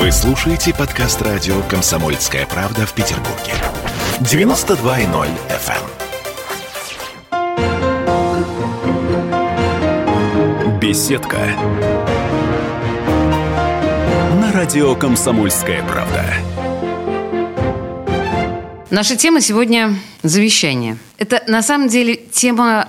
Вы 0.00 0.10
слушаете 0.12 0.72
подкаст 0.72 1.20
радио 1.20 1.60
«Комсомольская 1.68 2.46
правда» 2.46 2.86
в 2.86 2.94
Петербурге. 2.94 3.52
92.0 4.20 5.28
FM. 5.50 5.74
эм. 10.64 10.80
Беседка. 10.80 11.36
На 14.40 14.50
радио 14.54 14.94
«Комсомольская 14.94 15.82
правда». 15.82 16.24
Наша 18.88 19.16
тема 19.16 19.42
сегодня– 19.42 19.96
завещание. 20.22 20.96
Это 21.18 21.42
на 21.46 21.62
самом 21.62 21.88
деле 21.88 22.16
тема 22.16 22.88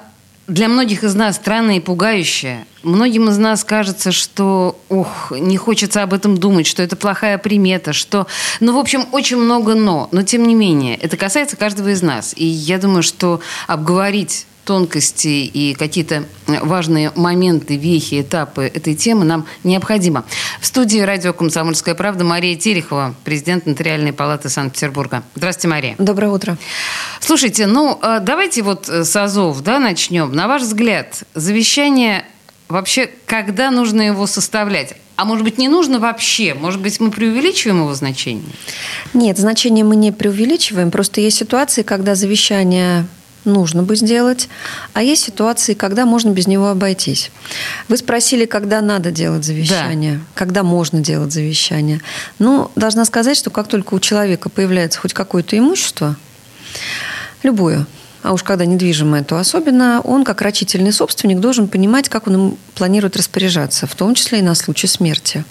для 0.51 0.67
многих 0.67 1.05
из 1.05 1.15
нас 1.15 1.37
странная 1.37 1.77
и 1.77 1.79
пугающая. 1.79 2.65
Многим 2.83 3.29
из 3.29 3.37
нас 3.37 3.63
кажется, 3.63 4.11
что, 4.11 4.77
ох, 4.89 5.31
не 5.31 5.55
хочется 5.55 6.03
об 6.03 6.13
этом 6.13 6.37
думать, 6.37 6.67
что 6.67 6.83
это 6.83 6.97
плохая 6.97 7.37
примета, 7.37 7.93
что, 7.93 8.27
ну, 8.59 8.75
в 8.75 8.77
общем, 8.77 9.05
очень 9.13 9.37
много 9.37 9.75
но. 9.75 10.09
Но, 10.11 10.23
тем 10.23 10.45
не 10.45 10.53
менее, 10.53 10.97
это 10.97 11.15
касается 11.15 11.55
каждого 11.55 11.87
из 11.87 12.01
нас. 12.01 12.33
И 12.35 12.45
я 12.45 12.79
думаю, 12.79 13.01
что 13.01 13.39
обговорить 13.65 14.45
тонкости 14.65 15.45
и 15.45 15.73
какие-то 15.73 16.25
важные 16.47 17.11
моменты, 17.15 17.77
вехи, 17.77 18.21
этапы 18.21 18.63
этой 18.63 18.95
темы 18.95 19.25
нам 19.25 19.45
необходимо. 19.63 20.25
В 20.59 20.65
студии 20.65 20.99
радио 20.99 21.33
«Комсомольская 21.33 21.95
правда» 21.95 22.23
Мария 22.23 22.55
Терехова, 22.55 23.15
президент 23.23 23.65
Нотариальной 23.65 24.13
палаты 24.13 24.49
Санкт-Петербурга. 24.49 25.23
Здравствуйте, 25.35 25.67
Мария. 25.67 25.95
Доброе 25.97 26.29
утро. 26.29 26.57
Слушайте, 27.19 27.67
ну, 27.67 27.99
э, 28.01 28.19
давайте 28.21 28.61
вот 28.61 28.87
с 28.87 29.15
АЗОВ 29.15 29.61
да, 29.61 29.79
начнем. 29.79 30.31
На 30.31 30.47
ваш 30.47 30.63
взгляд, 30.63 31.23
завещание 31.33 32.25
вообще, 32.71 33.09
когда 33.25 33.71
нужно 33.71 34.01
его 34.01 34.27
составлять? 34.27 34.95
А 35.15 35.25
может 35.25 35.43
быть, 35.43 35.59
не 35.59 35.67
нужно 35.67 35.99
вообще? 35.99 36.55
Может 36.55 36.81
быть, 36.81 36.99
мы 36.99 37.11
преувеличиваем 37.11 37.81
его 37.81 37.93
значение? 37.93 38.43
Нет, 39.13 39.37
значение 39.37 39.85
мы 39.85 39.95
не 39.95 40.11
преувеличиваем. 40.11 40.89
Просто 40.89 41.21
есть 41.21 41.37
ситуации, 41.37 41.83
когда 41.83 42.15
завещание 42.15 43.05
нужно 43.45 43.83
бы 43.83 43.95
сделать, 43.95 44.49
а 44.93 45.01
есть 45.01 45.23
ситуации, 45.23 45.73
когда 45.73 46.05
можно 46.05 46.29
без 46.29 46.47
него 46.47 46.69
обойтись. 46.69 47.31
Вы 47.87 47.97
спросили, 47.97 48.45
когда 48.45 48.81
надо 48.81 49.11
делать 49.11 49.43
завещание, 49.43 50.15
да. 50.15 50.21
когда 50.35 50.63
можно 50.63 50.99
делать 50.99 51.33
завещание. 51.33 52.01
Ну, 52.39 52.71
должна 52.75 53.05
сказать, 53.05 53.37
что 53.37 53.49
как 53.49 53.67
только 53.67 53.93
у 53.93 53.99
человека 53.99 54.49
появляется 54.49 54.99
хоть 54.99 55.13
какое-то 55.13 55.57
имущество, 55.57 56.15
любое, 57.43 57.85
а 58.23 58.33
уж 58.33 58.43
когда 58.43 58.65
недвижимое, 58.65 59.23
то 59.23 59.37
особенно 59.37 60.01
он, 60.01 60.23
как 60.23 60.41
рачительный 60.41 60.91
собственник, 60.91 61.39
должен 61.39 61.67
понимать, 61.67 62.09
как 62.09 62.27
он 62.27 62.33
им 62.33 62.57
планирует 62.75 63.17
распоряжаться, 63.17 63.87
в 63.87 63.95
том 63.95 64.13
числе 64.13 64.39
и 64.39 64.43
на 64.43 64.53
случай 64.53 64.87
смерти. 64.87 65.43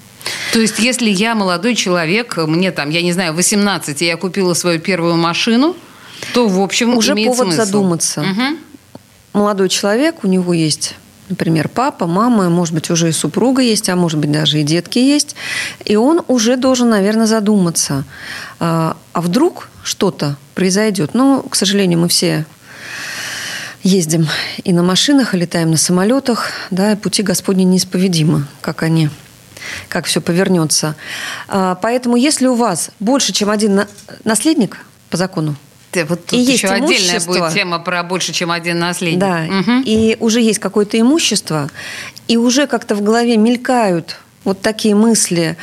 То 0.52 0.60
есть, 0.60 0.78
если 0.78 1.08
я 1.08 1.34
молодой 1.34 1.74
человек, 1.74 2.36
мне 2.36 2.70
там, 2.70 2.90
я 2.90 3.02
не 3.02 3.12
знаю, 3.12 3.32
18, 3.34 4.02
и 4.02 4.06
я 4.06 4.16
купила 4.16 4.54
свою 4.54 4.78
первую 4.78 5.16
машину– 5.16 5.76
то, 6.34 6.48
в 6.48 6.60
общем, 6.60 6.96
уже 6.96 7.12
имеет 7.12 7.28
повод 7.28 7.54
смысл. 7.54 7.64
задуматься. 7.64 8.20
Угу. 8.22 8.58
Молодой 9.32 9.68
человек, 9.68 10.24
у 10.24 10.26
него 10.26 10.52
есть 10.52 10.96
например, 11.30 11.68
папа, 11.68 12.06
мама, 12.06 12.50
может 12.50 12.74
быть, 12.74 12.90
уже 12.90 13.08
и 13.08 13.12
супруга 13.12 13.62
есть, 13.62 13.88
а 13.88 13.96
может 13.96 14.18
быть, 14.18 14.32
даже 14.32 14.60
и 14.60 14.64
детки 14.64 14.98
есть. 14.98 15.36
И 15.84 15.96
он 15.96 16.22
уже 16.28 16.56
должен, 16.56 16.90
наверное, 16.90 17.26
задуматься, 17.26 18.04
а, 18.58 18.96
а 19.12 19.20
вдруг 19.20 19.68
что-то 19.82 20.36
произойдет. 20.54 21.14
Ну, 21.14 21.42
к 21.42 21.54
сожалению, 21.54 22.00
мы 22.00 22.08
все 22.08 22.44
ездим 23.82 24.28
и 24.64 24.72
на 24.72 24.82
машинах, 24.82 25.34
и 25.34 25.38
летаем 25.38 25.70
на 25.70 25.76
самолетах, 25.76 26.50
да, 26.70 26.92
и 26.92 26.96
пути 26.96 27.22
Господни 27.22 27.62
неисповедимы, 27.62 28.46
как 28.60 28.82
они 28.82 29.08
как 29.88 30.06
все 30.06 30.20
повернется. 30.20 30.96
А, 31.46 31.74
поэтому, 31.76 32.16
если 32.16 32.46
у 32.46 32.54
вас 32.54 32.90
больше, 32.98 33.32
чем 33.32 33.50
один 33.50 33.82
наследник 34.24 34.78
по 35.10 35.16
закону, 35.16 35.54
вот 35.94 36.26
тут 36.26 36.38
и 36.38 36.42
еще 36.42 36.68
отдельная 36.68 37.20
будет 37.20 37.52
тема 37.52 37.78
про 37.78 38.02
больше, 38.02 38.32
чем 38.32 38.50
один 38.50 38.78
наследник. 38.78 39.20
Да, 39.20 39.46
угу. 39.48 39.82
и 39.84 40.16
уже 40.20 40.40
есть 40.40 40.58
какое-то 40.58 41.00
имущество, 41.00 41.68
и 42.28 42.36
уже 42.36 42.66
как-то 42.66 42.94
в 42.94 43.02
голове 43.02 43.36
мелькают 43.36 44.18
вот 44.44 44.60
такие 44.60 44.94
мысли, 44.94 45.56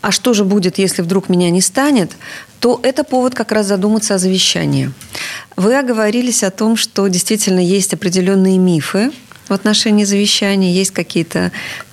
а 0.00 0.10
что 0.10 0.34
же 0.34 0.44
будет, 0.44 0.78
если 0.78 1.02
вдруг 1.02 1.28
меня 1.28 1.50
не 1.50 1.60
станет, 1.60 2.12
то 2.60 2.78
это 2.82 3.02
повод 3.02 3.34
как 3.34 3.50
раз 3.52 3.66
задуматься 3.66 4.14
о 4.14 4.18
завещании. 4.18 4.92
Вы 5.56 5.76
оговорились 5.78 6.42
о 6.42 6.50
том, 6.50 6.76
что 6.76 7.06
действительно 7.08 7.60
есть 7.60 7.94
определенные 7.94 8.58
мифы, 8.58 9.10
в 9.48 9.52
отношении 9.52 10.04
завещания, 10.04 10.72
есть 10.72 10.92
какие-то 10.92 11.52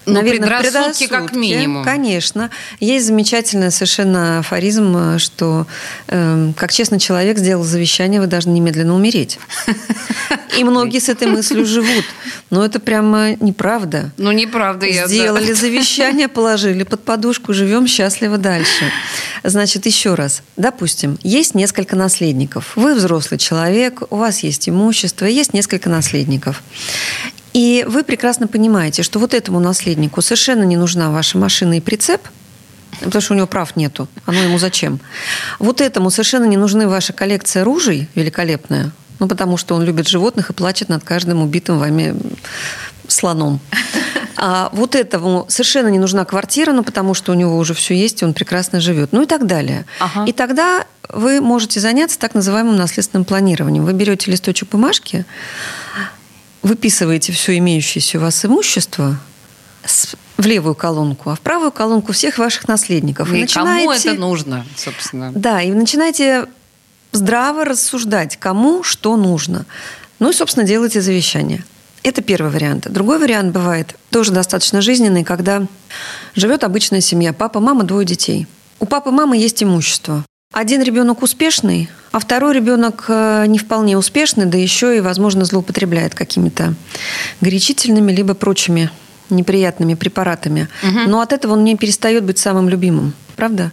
ну, 0.10 0.16
наверное, 0.16 0.42
предрассудки, 0.42 0.74
предрассудки, 0.74 1.08
как 1.08 1.36
минимум. 1.36 1.84
Конечно. 1.84 2.50
Есть 2.80 3.08
замечательный 3.08 3.72
совершенно 3.72 4.40
афоризм, 4.40 5.18
что 5.20 5.68
э, 6.08 6.52
как 6.56 6.72
честный 6.72 7.00
человек 7.00 7.38
сделал 7.38 7.64
завещание, 7.64 8.20
вы 8.20 8.28
должны 8.28 8.52
немедленно 8.52 8.96
умереть. 8.96 9.40
И 10.58 10.64
многие 10.64 11.00
с 11.00 11.10
этой 11.10 11.28
мыслью 11.28 11.66
живут. 11.66 12.06
Но 12.50 12.66
это 12.66 12.80
прямо 12.80 13.36
неправда. 13.36 14.12
Ну, 14.18 14.32
неправда. 14.32 14.86
Я 14.86 15.08
Сделали 15.08 15.54
завещание, 15.54 16.28
положили 16.28 16.84
под 16.84 17.04
подушку, 17.04 17.54
живем 17.54 17.88
счастливо 17.88 18.38
дальше. 18.38 18.92
Значит, 19.44 19.86
еще 19.86 20.16
раз. 20.16 20.42
Допустим, 20.58 21.18
есть 21.24 21.56
несколько 21.56 21.96
наследников. 21.96 22.74
Вы 22.76 22.96
взрослый 22.96 23.38
человек, 23.38 24.02
у 24.10 24.18
вас 24.18 24.40
есть 24.44 24.68
имущество, 24.68 25.26
есть 25.26 25.54
несколько 25.54 25.90
наследников. 25.90 26.62
И 27.54 27.86
вы 27.88 28.04
прекрасно 28.04 28.48
понимаете, 28.48 29.04
что 29.04 29.20
вот 29.20 29.34
этому 29.34 29.60
наследнику 29.60 30.22
совершенно 30.22 30.64
не 30.64 30.78
нужна 30.78 31.10
ваша 31.10 31.38
машина 31.38 31.78
и 31.78 31.82
прицеп, 31.82 32.22
потому 33.02 33.22
что 33.22 33.34
у 33.34 33.38
него 33.38 33.48
прав 33.48 33.76
нету. 33.76 34.08
Оно 34.26 34.40
ему 34.40 34.60
зачем? 34.60 35.00
Вот 35.58 35.82
этому 35.82 36.12
совершенно 36.12 36.46
не 36.46 36.58
нужны 36.58 36.88
ваша 36.88 37.14
коллекция 37.14 37.64
ружей 37.64 38.08
великолепная, 38.16 38.92
ну, 39.20 39.28
потому 39.28 39.58
что 39.58 39.76
он 39.76 39.84
любит 39.84 40.08
животных 40.08 40.50
и 40.50 40.54
плачет 40.54 40.90
над 40.90 41.04
каждым 41.04 41.42
убитым 41.42 41.80
вами 41.80 42.16
слоном. 43.08 43.60
А 44.42 44.70
вот 44.72 44.96
этому 44.96 45.46
совершенно 45.50 45.90
не 45.90 46.00
нужна 46.00 46.24
квартира, 46.24 46.72
ну, 46.72 46.84
потому 46.84 47.14
что 47.14 47.34
у 47.34 47.36
него 47.36 47.58
уже 47.58 47.74
все 47.74 47.94
есть, 47.94 48.22
и 48.22 48.26
он 48.26 48.34
прекрасно 48.34 48.80
живет. 48.80 49.12
Ну 49.12 49.24
и 49.24 49.26
так 49.26 49.46
далее. 49.46 49.86
Ага. 50.00 50.24
И 50.26 50.32
тогда 50.32 50.86
вы 51.10 51.42
можете 51.42 51.82
заняться 51.82 52.18
так 52.18 52.36
называемым 52.36 52.78
наследственным 52.78 53.26
планированием. 53.26 53.84
Вы 53.84 53.92
берете 53.94 54.32
листочек 54.32 54.70
бумажки, 54.70 55.26
выписываете 56.62 57.32
все 57.32 57.58
имеющееся 57.58 58.18
у 58.18 58.22
вас 58.22 58.44
имущество 58.46 59.18
в 60.38 60.46
левую 60.46 60.76
колонку, 60.76 61.30
а 61.32 61.36
в 61.36 61.42
правую 61.42 61.72
колонку 61.72 62.14
всех 62.14 62.38
ваших 62.38 62.68
наследников. 62.68 63.32
И, 63.32 63.38
и 63.38 63.42
начинаете... 63.42 63.86
кому 63.86 63.92
это 63.92 64.14
нужно, 64.14 64.66
собственно. 64.76 65.32
Да, 65.34 65.62
и 65.62 65.72
начинаете 65.72 66.48
здраво 67.12 67.66
рассуждать, 67.66 68.38
кому 68.38 68.84
что 68.84 69.16
нужно. 69.18 69.66
Ну 70.20 70.30
и, 70.30 70.34
собственно, 70.34 70.66
делайте 70.66 71.02
завещание. 71.02 71.64
Это 72.04 72.22
первый 72.22 72.52
вариант. 72.52 72.90
Другой 72.90 73.20
вариант 73.20 73.54
бывает 73.54 73.96
тоже 74.10 74.32
достаточно 74.32 74.82
жизненный, 74.82 75.24
когда 75.24 75.66
живет 76.36 76.64
обычная 76.64 77.02
семья, 77.02 77.34
папа, 77.34 77.60
мама, 77.60 77.84
двое 77.84 78.06
детей. 78.06 78.48
У 78.80 78.86
папы, 78.86 79.12
мамы 79.12 79.38
есть 79.38 79.62
имущество. 79.62 80.24
Один 80.52 80.82
ребенок 80.82 81.22
успешный, 81.22 81.90
а 82.12 82.18
второй 82.18 82.56
ребенок 82.56 83.06
э, 83.08 83.46
не 83.46 83.60
вполне 83.60 83.98
успешный, 83.98 84.46
да 84.46 84.58
еще 84.58 84.98
и, 84.98 85.00
возможно, 85.00 85.46
злоупотребляет 85.46 86.16
какими-то 86.16 86.74
горячительными 87.40 88.12
либо 88.12 88.34
прочими 88.34 88.90
неприятными 89.30 89.94
препаратами. 89.94 90.68
Угу. 90.82 91.08
Но 91.08 91.22
от 91.22 91.34
этого 91.34 91.54
он 91.54 91.64
не 91.64 91.78
перестает 91.78 92.24
быть 92.24 92.40
самым 92.40 92.68
любимым, 92.68 93.14
правда? 93.36 93.72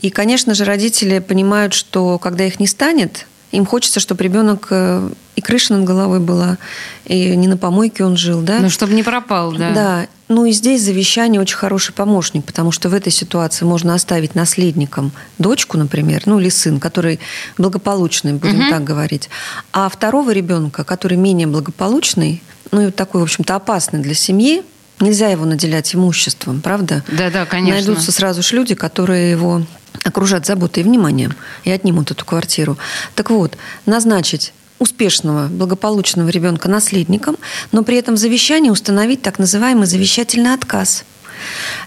И, 0.00 0.10
конечно 0.10 0.54
же, 0.54 0.64
родители 0.64 1.18
понимают, 1.18 1.74
что 1.74 2.20
когда 2.20 2.44
их 2.44 2.60
не 2.60 2.68
станет, 2.68 3.26
им 3.52 3.66
хочется, 3.66 4.00
чтобы 4.00 4.24
ребенок 4.24 4.68
э, 4.70 5.10
и 5.36 5.40
крыша 5.40 5.74
над 5.74 5.84
головой 5.84 6.20
была, 6.20 6.58
и 7.04 7.36
не 7.36 7.48
на 7.48 7.56
помойке 7.56 8.04
он 8.04 8.16
жил, 8.16 8.40
да? 8.40 8.58
Ну, 8.60 8.70
чтобы 8.70 8.94
не 8.94 9.02
пропал, 9.02 9.52
да. 9.52 9.70
Да. 9.72 10.06
Ну 10.28 10.46
и 10.46 10.52
здесь 10.52 10.82
завещание 10.82 11.40
очень 11.40 11.56
хороший 11.56 11.92
помощник, 11.92 12.44
потому 12.46 12.72
что 12.72 12.88
в 12.88 12.94
этой 12.94 13.12
ситуации 13.12 13.66
можно 13.66 13.94
оставить 13.94 14.34
наследником 14.34 15.12
дочку, 15.38 15.76
например, 15.76 16.22
ну 16.24 16.40
или 16.40 16.48
сын, 16.48 16.80
который 16.80 17.20
благополучный, 17.58 18.32
будем 18.32 18.60
угу. 18.60 18.70
так 18.70 18.82
говорить, 18.82 19.28
а 19.72 19.90
второго 19.90 20.30
ребенка, 20.30 20.84
который 20.84 21.18
менее 21.18 21.46
благополучный, 21.46 22.42
ну 22.70 22.88
и 22.88 22.90
такой, 22.90 23.20
в 23.20 23.24
общем-то, 23.24 23.54
опасный 23.54 24.00
для 24.00 24.14
семьи, 24.14 24.62
нельзя 25.02 25.28
его 25.28 25.44
наделять 25.44 25.94
имуществом, 25.94 26.60
правда? 26.60 27.04
Да, 27.08 27.30
да, 27.30 27.44
конечно. 27.44 27.74
Найдутся 27.74 28.12
сразу 28.12 28.42
же 28.42 28.56
люди, 28.56 28.74
которые 28.74 29.30
его 29.30 29.62
окружат 30.04 30.46
заботой 30.46 30.82
и 30.82 30.86
вниманием 30.86 31.34
и 31.64 31.70
отнимут 31.70 32.10
эту 32.10 32.24
квартиру. 32.24 32.78
Так 33.14 33.30
вот, 33.30 33.56
назначить 33.86 34.52
успешного, 34.78 35.46
благополучного 35.48 36.28
ребенка 36.28 36.68
наследником, 36.68 37.36
но 37.70 37.84
при 37.84 37.96
этом 37.98 38.16
в 38.16 38.18
завещании 38.18 38.70
установить 38.70 39.22
так 39.22 39.38
называемый 39.38 39.86
завещательный 39.86 40.54
отказ. 40.54 41.04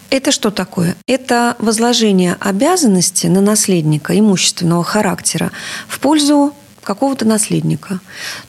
Это 0.09 0.31
что 0.31 0.51
такое? 0.51 0.95
Это 1.07 1.55
возложение 1.59 2.37
обязанности 2.39 3.27
на 3.27 3.41
наследника 3.41 4.17
имущественного 4.17 4.83
характера 4.83 5.51
в 5.87 5.99
пользу 5.99 6.53
какого-то 6.83 7.25
наследника. 7.25 7.99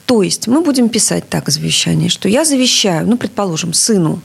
То 0.05 0.21
есть 0.21 0.47
мы 0.47 0.61
будем 0.61 0.89
писать 0.89 1.27
так 1.27 1.47
в 1.47 1.51
завещании, 1.51 2.07
что 2.07 2.29
я 2.29 2.45
завещаю, 2.45 3.07
ну, 3.07 3.17
предположим, 3.17 3.73
сыну 3.73 4.21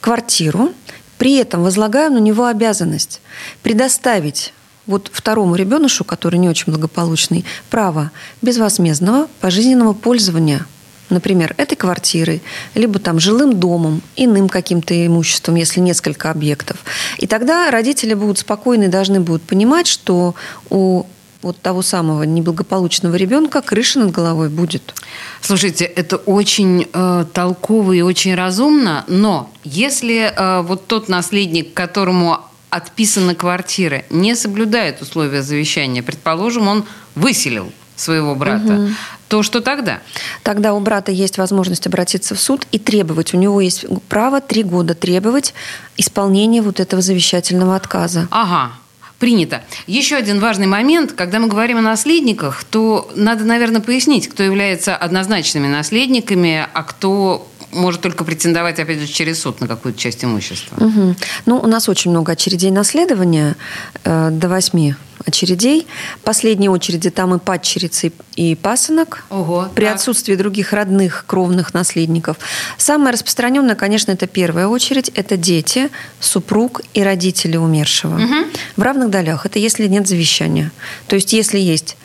квартиру, 0.00 0.72
При 1.18 1.36
этом 1.36 1.62
возлагаю 1.62 2.10
на 2.10 2.18
него 2.18 2.46
обязанность 2.46 3.20
предоставить 3.62 4.52
вот 4.86 5.10
второму 5.12 5.54
ребенушу, 5.54 6.04
который 6.04 6.38
не 6.38 6.48
очень 6.48 6.72
благополучный, 6.72 7.44
право 7.70 8.10
безвозмездного 8.40 9.28
пожизненного 9.40 9.92
пользования 9.92 10.66
например, 11.12 11.54
этой 11.58 11.76
квартирой, 11.76 12.42
либо 12.74 12.98
там 12.98 13.20
жилым 13.20 13.60
домом, 13.60 14.02
иным 14.16 14.48
каким-то 14.48 14.94
имуществом, 15.06 15.56
если 15.56 15.80
несколько 15.80 16.30
объектов. 16.30 16.78
И 17.18 17.26
тогда 17.26 17.70
родители 17.70 18.14
будут 18.14 18.38
спокойны 18.38 18.84
и 18.84 18.88
должны 18.88 19.20
будут 19.20 19.42
понимать, 19.42 19.86
что 19.86 20.34
у 20.70 21.04
вот 21.42 21.60
того 21.60 21.82
самого 21.82 22.22
неблагополучного 22.22 23.16
ребенка 23.16 23.60
крыша 23.62 23.98
над 23.98 24.12
головой 24.12 24.48
будет. 24.48 24.94
Слушайте, 25.40 25.84
это 25.84 26.16
очень 26.16 26.88
э, 26.92 27.24
толково 27.32 27.92
и 27.92 28.00
очень 28.00 28.34
разумно, 28.34 29.04
но 29.08 29.50
если 29.64 30.32
э, 30.34 30.62
вот 30.62 30.86
тот 30.86 31.08
наследник, 31.08 31.74
которому 31.74 32.40
отписаны 32.70 33.34
квартиры, 33.34 34.04
не 34.08 34.34
соблюдает 34.34 35.02
условия 35.02 35.42
завещания, 35.42 36.02
предположим, 36.02 36.68
он 36.68 36.84
выселил 37.14 37.72
своего 37.96 38.34
брата, 38.34 38.74
угу. 38.74 38.88
то 39.28 39.42
что 39.42 39.60
тогда? 39.60 40.00
Тогда 40.42 40.72
у 40.74 40.80
брата 40.80 41.12
есть 41.12 41.38
возможность 41.38 41.86
обратиться 41.86 42.34
в 42.34 42.40
суд 42.40 42.66
и 42.72 42.78
требовать. 42.78 43.34
У 43.34 43.36
него 43.36 43.60
есть 43.60 43.84
право 44.08 44.40
три 44.40 44.62
года 44.62 44.94
требовать 44.94 45.54
исполнения 45.96 46.62
вот 46.62 46.80
этого 46.80 47.02
завещательного 47.02 47.76
отказа. 47.76 48.26
Ага. 48.30 48.72
Принято. 49.22 49.62
Еще 49.86 50.16
один 50.16 50.40
важный 50.40 50.66
момент, 50.66 51.12
когда 51.12 51.38
мы 51.38 51.46
говорим 51.46 51.78
о 51.78 51.80
наследниках, 51.80 52.64
то 52.64 53.08
надо, 53.14 53.44
наверное, 53.44 53.80
пояснить, 53.80 54.26
кто 54.26 54.42
является 54.42 54.96
однозначными 54.96 55.68
наследниками, 55.68 56.66
а 56.72 56.82
кто 56.82 57.46
может 57.72 58.00
только 58.00 58.24
претендовать, 58.24 58.78
опять 58.78 59.00
же, 59.00 59.06
через 59.06 59.40
суд 59.40 59.60
на 59.60 59.66
какую-то 59.66 59.98
часть 59.98 60.24
имущества. 60.24 60.76
Угу. 60.84 61.16
Ну, 61.46 61.58
у 61.58 61.66
нас 61.66 61.88
очень 61.88 62.10
много 62.10 62.32
очередей 62.32 62.70
наследования, 62.70 63.56
э, 64.04 64.30
до 64.30 64.48
восьми 64.48 64.94
очередей. 65.24 65.86
Последние 66.24 66.70
очереди 66.70 67.10
там 67.10 67.34
и 67.34 67.38
падчерицы, 67.38 68.12
и 68.34 68.54
пасынок. 68.54 69.24
Ого, 69.30 69.68
при 69.74 69.84
так. 69.84 69.94
отсутствии 69.94 70.34
других 70.34 70.72
родных, 70.72 71.24
кровных 71.26 71.74
наследников. 71.74 72.36
Самое 72.76 73.12
распространенное, 73.12 73.74
конечно, 73.74 74.12
это 74.12 74.26
первая 74.26 74.66
очередь. 74.66 75.10
Это 75.14 75.36
дети, 75.36 75.90
супруг 76.20 76.82
и 76.94 77.02
родители 77.02 77.56
умершего. 77.56 78.16
Угу. 78.16 78.34
В 78.76 78.82
равных 78.82 79.10
долях. 79.10 79.46
Это 79.46 79.58
если 79.58 79.86
нет 79.86 80.08
завещания. 80.08 80.72
То 81.06 81.16
есть, 81.16 81.32
если 81.32 81.58
есть 81.58 81.96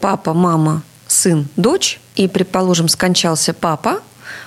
папа, 0.00 0.34
мама, 0.34 0.82
сын, 1.06 1.48
дочь, 1.56 2.00
и, 2.16 2.28
предположим, 2.28 2.88
скончался 2.88 3.52
папа, 3.52 4.00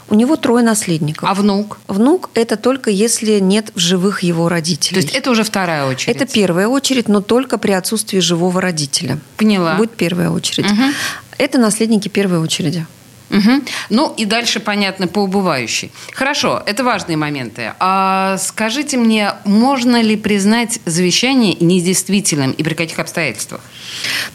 у 0.10 0.16
него 0.16 0.36
трое 0.36 0.64
наследников. 0.64 1.30
А 1.30 1.34
внук? 1.34 1.78
Внук– 1.88 2.30
это 2.34 2.58
только 2.58 2.90
если 2.90 3.40
нет 3.40 3.72
в 3.76 3.80
живых 3.80 4.24
его 4.24 4.50
родителей. 4.50 5.02
То 5.02 5.06
есть 5.06 5.16
это 5.16 5.32
уже 5.32 5.44
вторая 5.44 5.86
очередь? 5.86 6.16
Это 6.16 6.26
первая 6.26 6.68
очередь, 6.68 7.08
но 7.08 7.22
только 7.22 7.58
при 7.58 7.72
отсутствии 7.72 8.20
живого 8.20 8.62
родителя. 8.62 9.20
Поняла. 9.38 9.76
Будет 9.76 9.92
первая 9.92 10.30
очередь. 10.30 10.66
Угу. 10.72 10.82
Это 11.38 11.58
наследники 11.58 12.08
первой 12.08 12.40
очереди. 12.40 12.86
Угу. 13.30 13.64
Ну 13.90 14.14
и 14.18 14.26
дальше, 14.26 14.60
понятно, 14.60 15.08
по 15.08 15.20
убывающей. 15.20 15.92
Хорошо, 16.14 16.64
это 16.66 16.84
важные 16.84 17.18
моменты. 17.18 17.74
А 17.80 18.38
скажите 18.38 18.98
мне, 18.98 19.34
можно 19.46 20.02
ли 20.02 20.16
признать 20.16 20.80
завещание 20.86 21.56
недействительным 21.60 22.52
и 22.52 22.64
при 22.64 22.74
каких 22.74 23.00
обстоятельствах? 23.00 23.62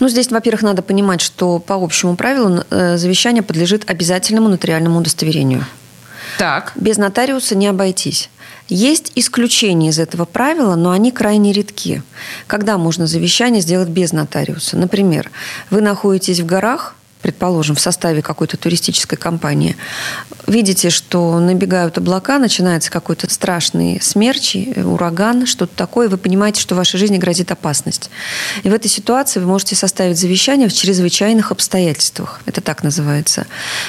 Ну, 0.01 0.09
здесь, 0.09 0.31
во-первых, 0.31 0.63
надо 0.63 0.83
понимать, 0.83 1.21
что 1.21 1.59
по 1.59 1.75
общему 1.75 2.17
правилу 2.17 2.65
э, 2.71 2.97
завещание 2.97 3.43
подлежит 3.43 3.91
обязательному 3.91 4.49
нотариальному 4.49 4.99
удостоверению. 4.99 5.65
Так. 6.39 6.73
Без 6.75 6.97
нотариуса 6.97 7.55
не 7.55 7.67
обойтись. 7.67 8.31
Есть 8.69 9.13
исключения 9.15 9.91
из 9.91 9.99
этого 9.99 10.25
правила, 10.25 10.75
но 10.75 10.91
они 10.91 11.13
крайне 11.13 11.53
редки. 11.53 12.03
Когда 12.47 12.79
можно 12.79 13.07
завещание 13.07 13.61
сделать 13.61 13.91
без 13.91 14.13
нотариуса? 14.13 14.77
Например, 14.77 15.31
вы 15.71 15.83
находитесь 15.83 16.41
в 16.41 16.47
горах, 16.47 16.95
предположим, 17.25 17.75
в 17.75 17.81
составе 17.81 18.21
какой-то 18.21 18.59
туристической 18.59 19.17
компании, 19.17 19.79
видите, 20.47 20.91
что 20.91 21.41
набегают 21.41 21.97
облака, 21.97 22.39
начинается 22.39 22.91
какой-то 22.91 23.33
страшный 23.33 23.99
смерч, 24.03 24.57
ураган, 24.77 25.47
что-то 25.47 25.75
такое, 25.75 26.11
вы 26.11 26.19
понимаете, 26.19 26.61
что 26.61 26.75
в 26.75 26.79
вашей 26.79 26.99
жизни 26.99 27.17
грозит 27.17 27.51
опасность. 27.51 28.11
И 28.63 28.69
в 28.69 28.75
этой 28.75 28.89
ситуации 28.89 29.41
вы 29.41 29.47
можете 29.47 29.75
составить 29.75 30.19
завещание 30.19 30.69
в 30.69 30.75
чрезвычайных 30.75 31.51
обстоятельствах. 31.51 32.43
Это 32.45 32.61
так 32.61 32.83
называется. 32.83 33.47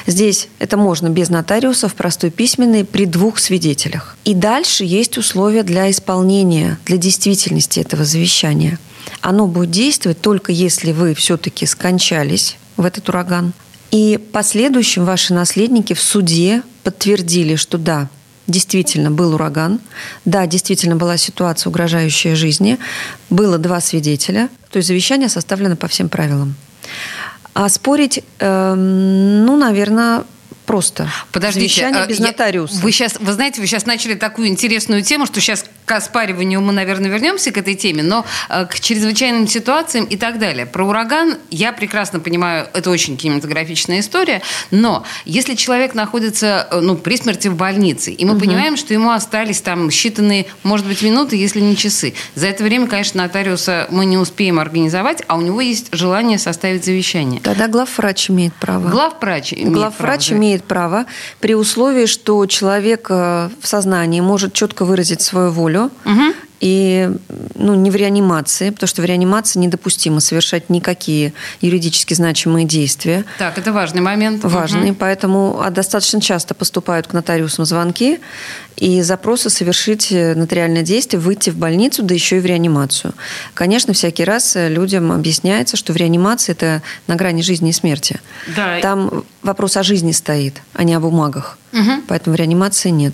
Здесь 0.07 0.47
это 0.59 0.77
можно 0.77 1.09
без 1.09 1.27
нотариуса, 1.27 1.89
в 1.89 1.95
простой 1.95 2.29
письменной, 2.29 2.85
при 2.85 3.05
двух 3.05 3.37
свидетелях. 3.37 4.15
И 4.23 4.33
дальше 4.33 4.85
есть 4.85 5.17
условия 5.17 5.63
для 5.63 5.91
исполнения, 5.91 6.79
для 6.85 6.95
действительности 6.95 7.81
этого 7.81 8.05
завещания. 8.05 8.79
Оно 9.19 9.45
будет 9.47 9.71
действовать 9.71 10.21
только 10.21 10.53
если 10.53 10.93
вы 10.93 11.13
все-таки 11.15 11.65
скончались 11.65 12.55
в 12.77 12.85
этот 12.85 13.07
ураган. 13.09 13.53
И 13.91 14.19
последующим 14.31 15.05
ваши 15.05 15.33
наследники 15.33 15.93
в 15.93 16.01
суде 16.01 16.63
подтвердили, 16.83 17.55
что 17.55 17.77
да, 17.77 18.09
действительно 18.47 19.11
был 19.11 19.35
ураган, 19.35 19.79
да, 20.25 20.45
действительно 20.47 20.95
была 20.95 21.17
ситуация, 21.17 21.69
угрожающая 21.69 22.35
жизни, 22.35 22.77
было 23.29 23.57
два 23.57 23.79
свидетеля, 23.81 24.49
то 24.71 24.77
есть 24.77 24.87
завещание 24.87 25.29
составлено 25.29 25.75
по 25.75 25.87
всем 25.87 26.09
правилам. 26.09 26.55
А 27.53 27.69
спорить, 27.69 28.21
э, 28.39 28.73
ну, 28.75 29.55
наверное, 29.55 30.25
просто. 30.65 31.09
Подождите, 31.31 31.67
Завещание 31.67 32.03
а, 32.03 32.07
без 32.07 32.19
нотариуса. 32.19 32.75
Вы 32.81 32.91
сейчас, 32.91 33.15
вы 33.19 33.31
знаете, 33.31 33.61
вы 33.61 33.67
сейчас 33.67 33.85
начали 33.85 34.15
такую 34.15 34.49
интересную 34.49 35.03
тему, 35.03 35.25
что 35.25 35.39
сейчас 35.39 35.65
к 35.85 35.91
оспариванию 35.91 36.61
мы, 36.61 36.73
наверное, 36.73 37.09
вернемся 37.09 37.51
к 37.51 37.57
этой 37.57 37.75
теме, 37.75 38.03
но 38.03 38.25
э, 38.49 38.65
к 38.65 38.79
чрезвычайным 38.79 39.47
ситуациям 39.47 40.05
и 40.05 40.17
так 40.17 40.39
далее. 40.39 40.65
Про 40.65 40.87
ураган 40.87 41.37
я 41.51 41.71
прекрасно 41.71 42.19
понимаю, 42.19 42.67
это 42.73 42.89
очень 42.89 43.17
кинематографичная 43.17 43.99
история, 43.99 44.41
но 44.71 45.05
если 45.25 45.55
человек 45.55 45.93
находится 45.93 46.67
э, 46.71 46.79
ну, 46.79 46.95
при 46.95 47.17
смерти 47.17 47.47
в 47.47 47.55
больнице, 47.55 48.11
и 48.11 48.25
мы 48.25 48.33
угу. 48.33 48.41
понимаем, 48.41 48.77
что 48.77 48.93
ему 48.93 49.11
остались 49.11 49.61
там 49.61 49.89
считанные, 49.89 50.47
может 50.63 50.87
быть, 50.87 51.01
минуты, 51.01 51.35
если 51.35 51.59
не 51.59 51.75
часы, 51.75 52.13
за 52.33 52.47
это 52.47 52.63
время, 52.63 52.87
конечно, 52.87 53.21
нотариуса 53.21 53.87
мы 53.91 54.05
не 54.05 54.17
успеем 54.17 54.59
организовать, 54.59 55.21
а 55.27 55.37
у 55.37 55.41
него 55.41 55.61
есть 55.61 55.89
желание 55.91 56.39
составить 56.39 56.83
завещание. 56.85 57.39
Тогда 57.41 57.67
главврач 57.67 58.29
имеет 58.29 58.53
право. 58.55 58.89
Главврач 58.89 59.53
имеет 59.53 59.71
главврач 59.71 60.27
право, 60.29 60.39
имеет 60.39 60.63
право 60.63 61.05
при 61.39 61.53
условии, 61.53 62.05
что 62.07 62.45
человек 62.47 63.07
э, 63.09 63.49
в 63.61 63.67
сознании 63.67 64.21
может 64.21 64.53
четко 64.53 64.85
выразить 64.85 65.21
свою 65.21 65.51
волю, 65.51 65.74
Угу. 65.83 66.33
И 66.61 67.11
ну, 67.55 67.75
не 67.75 67.91
в 67.91 67.95
реанимации, 67.95 68.69
потому 68.69 68.87
что 68.87 69.01
в 69.01 69.05
реанимации 69.05 69.59
недопустимо 69.59 70.19
совершать 70.19 70.69
никакие 70.69 71.33
юридически 71.61 72.13
значимые 72.13 72.65
действия. 72.65 73.25
Так, 73.37 73.57
это 73.57 73.73
важный 73.73 74.01
момент. 74.01 74.43
Важный, 74.43 74.91
угу. 74.91 74.97
поэтому 74.99 75.61
а 75.61 75.69
достаточно 75.69 76.21
часто 76.21 76.53
поступают 76.53 77.07
к 77.07 77.13
нотариусам 77.13 77.65
звонки 77.65 78.19
и 78.77 79.01
запросы 79.01 79.49
совершить 79.49 80.11
нотариальное 80.11 80.81
действие, 80.81 81.19
выйти 81.19 81.49
в 81.49 81.57
больницу, 81.57 82.03
да 82.03 82.13
еще 82.13 82.37
и 82.37 82.39
в 82.39 82.45
реанимацию. 82.45 83.13
Конечно, 83.53 83.93
всякий 83.93 84.23
раз 84.23 84.55
людям 84.55 85.11
объясняется, 85.11 85.77
что 85.77 85.93
в 85.93 85.97
реанимации 85.97 86.53
это 86.53 86.81
на 87.07 87.15
грани 87.15 87.41
жизни 87.41 87.69
и 87.69 87.73
смерти. 87.73 88.19
Да. 88.55 88.79
Там 88.81 89.23
вопрос 89.43 89.77
о 89.77 89.83
жизни 89.83 90.13
стоит, 90.13 90.61
а 90.73 90.83
не 90.83 90.93
о 90.93 90.99
бумагах. 90.99 91.57
Угу. 91.73 92.03
Поэтому 92.07 92.35
в 92.35 92.39
реанимации 92.39 92.89
нет. 92.89 93.13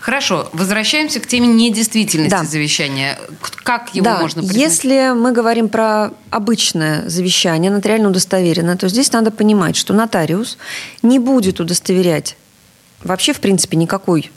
Хорошо, 0.00 0.48
возвращаемся 0.52 1.20
к 1.20 1.26
теме 1.26 1.48
недействительности 1.48 2.30
да. 2.30 2.44
завещания. 2.44 3.18
Как 3.62 3.94
его 3.94 4.04
да. 4.04 4.20
можно 4.20 4.42
признать? 4.42 4.58
Если 4.58 5.12
мы 5.14 5.32
говорим 5.32 5.68
про 5.68 6.10
обычное 6.30 7.08
завещание, 7.08 7.70
нотариально 7.70 8.08
удостоверенное, 8.08 8.76
то 8.76 8.88
здесь 8.88 9.12
надо 9.12 9.30
понимать, 9.30 9.76
что 9.76 9.94
нотариус 9.94 10.58
не 11.02 11.18
будет 11.18 11.60
удостоверять 11.60 12.36
вообще, 13.02 13.32
в 13.32 13.40
принципе, 13.40 13.76
никакой 13.76 14.30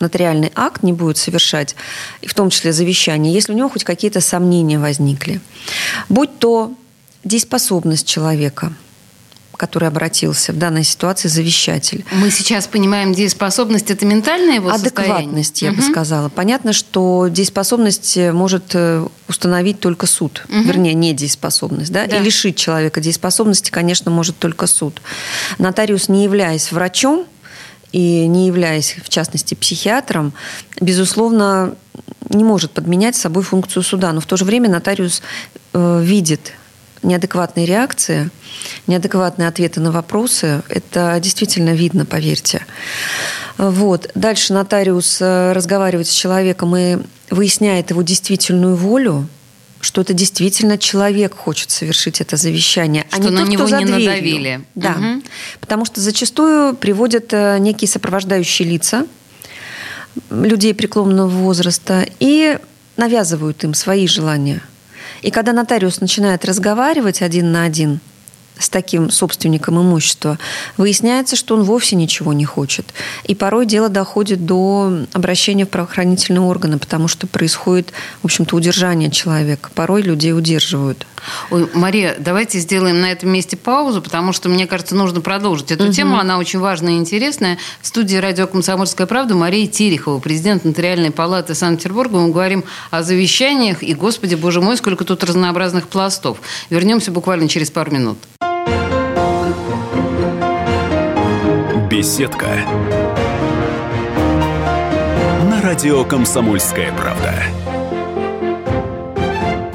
нотариальный 0.00 0.50
акт 0.54 0.82
не 0.82 0.92
будет 0.92 1.18
совершать, 1.18 1.76
в 2.26 2.34
том 2.34 2.50
числе 2.50 2.72
завещание, 2.72 3.32
если 3.32 3.52
у 3.52 3.56
него 3.56 3.68
хоть 3.68 3.84
какие-то 3.84 4.20
сомнения 4.20 4.78
возникли. 4.78 5.40
Будь 6.08 6.38
то 6.38 6.72
дееспособность 7.22 8.06
человека– 8.06 8.72
который 9.64 9.88
обратился 9.88 10.52
в 10.52 10.58
данной 10.58 10.84
ситуации 10.84 11.28
завещатель. 11.28 12.04
Мы 12.12 12.30
сейчас 12.30 12.66
понимаем, 12.66 13.14
дееспособность– 13.14 13.90
это 13.90 14.04
ментальное 14.04 14.56
его 14.56 14.68
Адекватность, 14.68 15.52
состояние? 15.52 15.54
я 15.60 15.70
угу. 15.70 15.76
бы 15.78 15.82
сказала. 15.82 16.28
Понятно, 16.28 16.74
что 16.74 17.28
дееспособность 17.30 18.18
может 18.18 18.74
э, 18.74 19.06
установить 19.26 19.80
только 19.80 20.06
суд. 20.06 20.44
Угу. 20.50 20.64
Вернее, 20.64 20.92
не 20.92 21.14
дееспособность. 21.14 21.90
Да? 21.90 22.06
Да. 22.06 22.18
И 22.18 22.22
лишить 22.22 22.56
человека 22.56 23.00
дееспособности, 23.00 23.70
конечно, 23.70 24.10
может 24.10 24.38
только 24.38 24.66
суд. 24.66 25.00
Нотариус, 25.56 26.10
не 26.10 26.24
являясь 26.24 26.70
врачом, 26.70 27.24
и 27.92 28.26
не 28.26 28.48
являясь, 28.48 28.96
в 29.02 29.08
частности, 29.08 29.54
психиатром, 29.54 30.34
безусловно, 30.78 31.74
не 32.28 32.44
может 32.44 32.72
подменять 32.72 33.16
собой 33.16 33.44
функцию 33.44 33.82
суда. 33.82 34.12
Но 34.12 34.20
в 34.20 34.26
то 34.26 34.36
же 34.36 34.44
время 34.44 34.68
нотариус 34.68 35.22
э, 35.72 36.02
видит 36.02 36.52
неадекватные 37.04 37.66
реакции, 37.66 38.30
неадекватные 38.86 39.48
ответы 39.48 39.80
на 39.80 39.92
вопросы, 39.92 40.62
это 40.68 41.18
действительно 41.20 41.70
видно, 41.70 42.04
поверьте. 42.06 42.66
Вот. 43.58 44.10
Дальше 44.14 44.52
нотариус 44.52 45.18
э, 45.20 45.52
разговаривает 45.52 46.08
с 46.08 46.12
человеком 46.12 46.76
и 46.76 46.98
выясняет 47.30 47.90
его 47.90 48.02
действительную 48.02 48.76
волю, 48.76 49.28
что 49.80 50.00
это 50.00 50.12
действительно 50.14 50.78
человек 50.78 51.36
хочет 51.36 51.70
совершить 51.70 52.20
это 52.20 52.36
завещание, 52.36 53.04
что 53.08 53.16
а 53.16 53.20
не 53.20 53.30
на 53.30 53.40
тот, 53.40 53.48
него 53.48 53.64
кто 53.64 53.70
за 53.70 53.78
не 53.78 53.84
дверью. 53.84 54.06
надавили. 54.06 54.60
Да, 54.74 54.92
угу. 54.92 55.22
потому 55.60 55.84
что 55.84 56.00
зачастую 56.00 56.74
приводят 56.74 57.32
э, 57.32 57.58
некие 57.58 57.88
сопровождающие 57.88 58.68
лица 58.68 59.06
людей 60.30 60.74
преклонного 60.74 61.28
возраста 61.28 62.06
и 62.20 62.58
навязывают 62.96 63.62
им 63.64 63.74
свои 63.74 64.06
желания. 64.06 64.62
И 65.24 65.30
когда 65.30 65.54
нотариус 65.54 66.02
начинает 66.02 66.44
разговаривать 66.44 67.22
один 67.22 67.50
на 67.50 67.64
один– 67.64 68.00
с 68.58 68.68
таким 68.68 69.10
собственником 69.10 69.80
имущества, 69.80 70.38
выясняется, 70.76 71.36
что 71.36 71.54
он 71.56 71.64
вовсе 71.64 71.96
ничего 71.96 72.32
не 72.32 72.44
хочет. 72.44 72.94
И 73.24 73.34
порой 73.34 73.66
дело 73.66 73.88
доходит 73.88 74.46
до 74.46 75.06
обращения 75.12 75.66
в 75.66 75.70
правоохранительные 75.70 76.40
органы, 76.40 76.78
потому 76.78 77.08
что 77.08 77.26
происходит, 77.26 77.92
в 78.22 78.26
общем-то, 78.26 78.56
удержание 78.56 79.10
человека. 79.10 79.70
Порой 79.74 80.02
людей 80.02 80.32
удерживают. 80.32 81.06
Ой, 81.50 81.68
Мария, 81.74 82.16
давайте 82.18 82.58
сделаем 82.58 83.00
на 83.00 83.10
этом 83.10 83.30
месте 83.30 83.56
паузу, 83.56 84.02
потому 84.02 84.32
что, 84.32 84.48
мне 84.48 84.66
кажется, 84.66 84.94
нужно 84.94 85.20
продолжить 85.20 85.72
эту 85.72 85.84
угу. 85.84 85.92
тему. 85.92 86.18
Она 86.18 86.38
очень 86.38 86.58
важная 86.58 86.94
и 86.94 86.96
интересная. 86.96 87.58
В 87.80 87.86
студии 87.86 88.16
радио 88.16 88.46
«Комсомольская 88.46 89.06
правда» 89.06 89.34
Мария 89.34 89.66
Терехова, 89.66 90.20
президент 90.20 90.64
Нотариальной 90.64 91.10
палаты 91.10 91.54
Санкт-Петербурга. 91.54 92.18
Мы 92.18 92.30
говорим 92.30 92.64
о 92.90 93.02
завещаниях. 93.02 93.82
И, 93.82 93.94
господи, 93.94 94.34
боже 94.34 94.60
мой, 94.60 94.76
сколько 94.76 95.04
тут 95.04 95.24
разнообразных 95.24 95.88
пластов. 95.88 96.38
Вернемся 96.70 97.10
буквально 97.10 97.48
через 97.48 97.70
пару 97.70 97.90
минут. 97.90 98.18
Беседка. 101.94 102.48
На 105.48 105.62
радио 105.62 106.04
«Комсомольская 106.04 106.92
правда». 106.92 107.32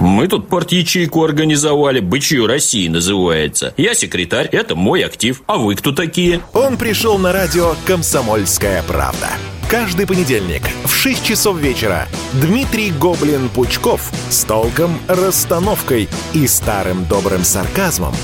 Мы 0.02 0.28
тут 0.28 0.50
порт-ячейку 0.50 1.24
организовали, 1.24 2.02
«Бычью 2.02 2.46
России» 2.46 2.90
называется. 2.90 3.74
Я 3.78 3.94
секретарь, 3.94 4.50
это 4.52 4.76
мой 4.76 5.06
актив. 5.06 5.42
А 5.48 5.58
вы 5.58 5.76
кто 5.76 5.94
такие? 5.94 6.42
Он 6.52 6.76
пришел 6.76 7.18
на 7.18 7.32
радио 7.32 7.76
«Комсомольская 7.88 8.84
правда». 8.84 9.30
Каждый 9.70 10.06
понедельник 10.06 10.64
в 10.84 10.94
6 10.94 11.24
часов 11.24 11.58
вечера 11.58 12.06
Дмитрий 12.34 12.92
Гоблин-Пучков 12.92 14.02
с 14.30 14.44
толком, 14.44 15.00
расстановкой 15.08 16.10
и 16.34 16.48
старым 16.48 17.06
добрым 17.06 17.46
сарказмом– 17.46 18.14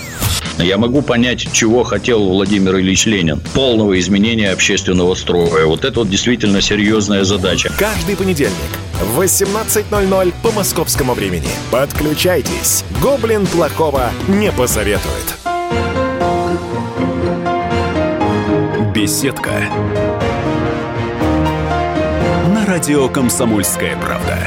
Я 0.61 0.77
могу 0.77 1.01
понять, 1.01 1.51
чего 1.51 1.83
хотел 1.83 2.23
Владимир 2.23 2.77
Ильич 2.77 3.07
Ленин. 3.07 3.41
Полного 3.53 3.99
изменения 3.99 4.51
общественного 4.51 5.15
строя. 5.15 5.65
Вот 5.65 5.83
это 5.83 5.99
вот 6.01 6.09
действительно 6.09 6.61
серьезная 6.61 7.23
задача. 7.23 7.71
Каждый 7.79 8.15
понедельник 8.15 8.53
в 9.01 9.19
18.00 9.19 10.33
по 10.43 10.51
московскому 10.51 11.13
времени. 11.13 11.49
Подключайтесь. 11.71 12.83
Гоблин 13.01 13.47
плохого 13.47 14.11
не 14.27 14.51
посоветует. 14.51 15.35
Беседка. 18.93 19.63
На 22.53 22.65
радио 22.67 23.09
«Комсомольская 23.09 23.97
правда». 23.97 24.37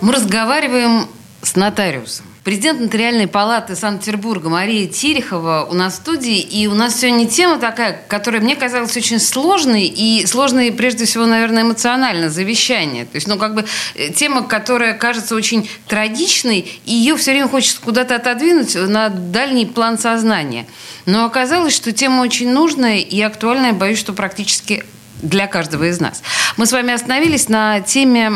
Мы 0.00 0.12
разговариваем 0.12 1.08
с 1.42 1.56
нотариусом 1.56 2.26
Президент 2.46 2.78
Нотариальной 2.80 3.26
палаты 3.26 3.74
Санкт-Петербурга 3.74 4.48
Мария 4.48 4.86
Терехова 4.86 5.66
у 5.68 5.74
нас 5.74 5.94
в 5.94 5.96
студии. 5.96 6.38
И 6.38 6.68
у 6.68 6.74
нас 6.74 7.00
сегодня 7.00 7.26
тема 7.26 7.58
такая, 7.58 8.00
которая 8.06 8.40
мне 8.40 8.54
казалась 8.54 8.96
очень 8.96 9.18
сложной. 9.18 9.86
И 9.86 10.24
сложной, 10.26 10.70
прежде 10.70 11.06
всего, 11.06 11.26
наверное, 11.26 11.64
эмоционально, 11.64 12.30
завещание. 12.30 13.04
То 13.04 13.16
есть, 13.16 13.26
ну, 13.26 13.36
как 13.36 13.56
бы 13.56 13.64
э, 13.96 14.12
тема, 14.12 14.44
которая 14.44 14.94
кажется 14.94 15.34
очень 15.34 15.68
трагичной, 15.88 16.60
и 16.84 16.94
ее 16.94 17.16
все 17.16 17.32
время 17.32 17.48
хочется 17.48 17.80
куда-то 17.80 18.14
отодвинуть 18.14 18.76
на 18.76 19.08
дальний 19.08 19.66
план 19.66 19.98
сознания. 19.98 20.68
Но 21.04 21.24
оказалось, 21.24 21.74
что 21.74 21.90
тема 21.90 22.22
очень 22.22 22.52
нужная 22.52 22.98
и 22.98 23.20
актуальная, 23.22 23.72
боюсь, 23.72 23.98
что 23.98 24.12
практически 24.12 24.84
для 25.22 25.46
каждого 25.46 25.88
из 25.88 26.00
нас. 26.00 26.22
Мы 26.56 26.66
с 26.66 26.72
вами 26.72 26.92
остановились 26.92 27.48
на 27.48 27.80
теме 27.80 28.32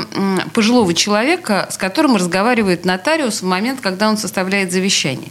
пожилого 0.53 0.95
человека, 0.95 1.69
с 1.71 1.77
которым 1.77 2.17
разговаривает 2.17 2.85
нотариус 2.85 3.43
в 3.43 3.47
момент, 3.47 3.81
когда 3.81 4.09
он 4.09 4.17
составляет 4.17 4.73
завещание. 4.73 5.31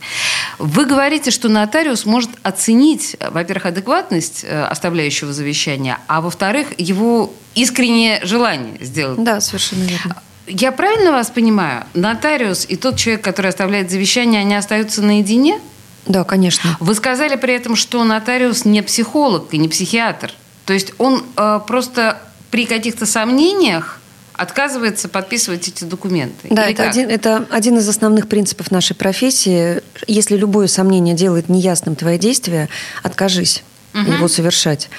Вы 0.58 0.86
говорите, 0.86 1.32
что 1.32 1.50
нотариус 1.50 2.06
может 2.06 2.30
оценить, 2.44 3.16
во-первых, 3.20 3.68
адекватность 3.68 4.44
э, 4.44 4.64
оставляющего 4.64 5.34
завещания, 5.34 6.00
а 6.08 6.22
во-вторых, 6.22 6.68
его 6.78 7.34
искреннее 7.56 8.20
желание 8.24 8.78
сделать. 8.82 9.24
Да, 9.24 9.42
совершенно 9.42 9.84
верно. 9.84 10.16
Я 10.48 10.72
правильно 10.72 11.12
вас 11.12 11.30
понимаю? 11.30 11.86
Нотариус 11.94 12.66
и 12.68 12.76
тот 12.76 12.98
человек, 12.98 13.24
который 13.24 13.48
оставляет 13.48 13.92
завещание, 13.92 14.42
они 14.42 14.56
остаются 14.56 15.02
наедине? 15.02 15.60
Да, 16.08 16.24
конечно. 16.24 16.76
Вы 16.80 16.96
сказали 16.96 17.36
при 17.36 17.54
этом, 17.54 17.76
что 17.76 18.04
нотариус 18.04 18.66
не 18.66 18.82
психолог 18.82 19.54
и 19.54 19.58
не 19.58 19.70
психиатр. 19.70 20.34
То 20.70 20.74
есть 20.74 20.94
он 21.00 21.26
э, 21.36 21.62
просто 21.66 22.22
при 22.52 22.68
каких-то 22.68 23.08
сомнениях 23.08 24.00
отказывается 24.34 25.10
подписывать 25.10 25.68
эти 25.68 25.84
документы. 25.84 26.48
Да, 26.52 26.70
это 26.70 26.88
один, 26.88 27.10
это 27.10 27.48
один 27.50 27.80
из 27.80 27.90
основных 27.90 28.28
принципов 28.28 28.70
нашей 28.70 28.96
профессии. 28.96 29.82
Если 30.06 30.38
любое 30.38 30.68
сомнение 30.68 31.16
делает 31.16 31.50
неясным 31.50 31.96
твои 31.96 32.20
действия, 32.20 32.70
откажись 33.02 33.64
угу. 33.96 34.12
его 34.12 34.28
совершать. 34.28 34.92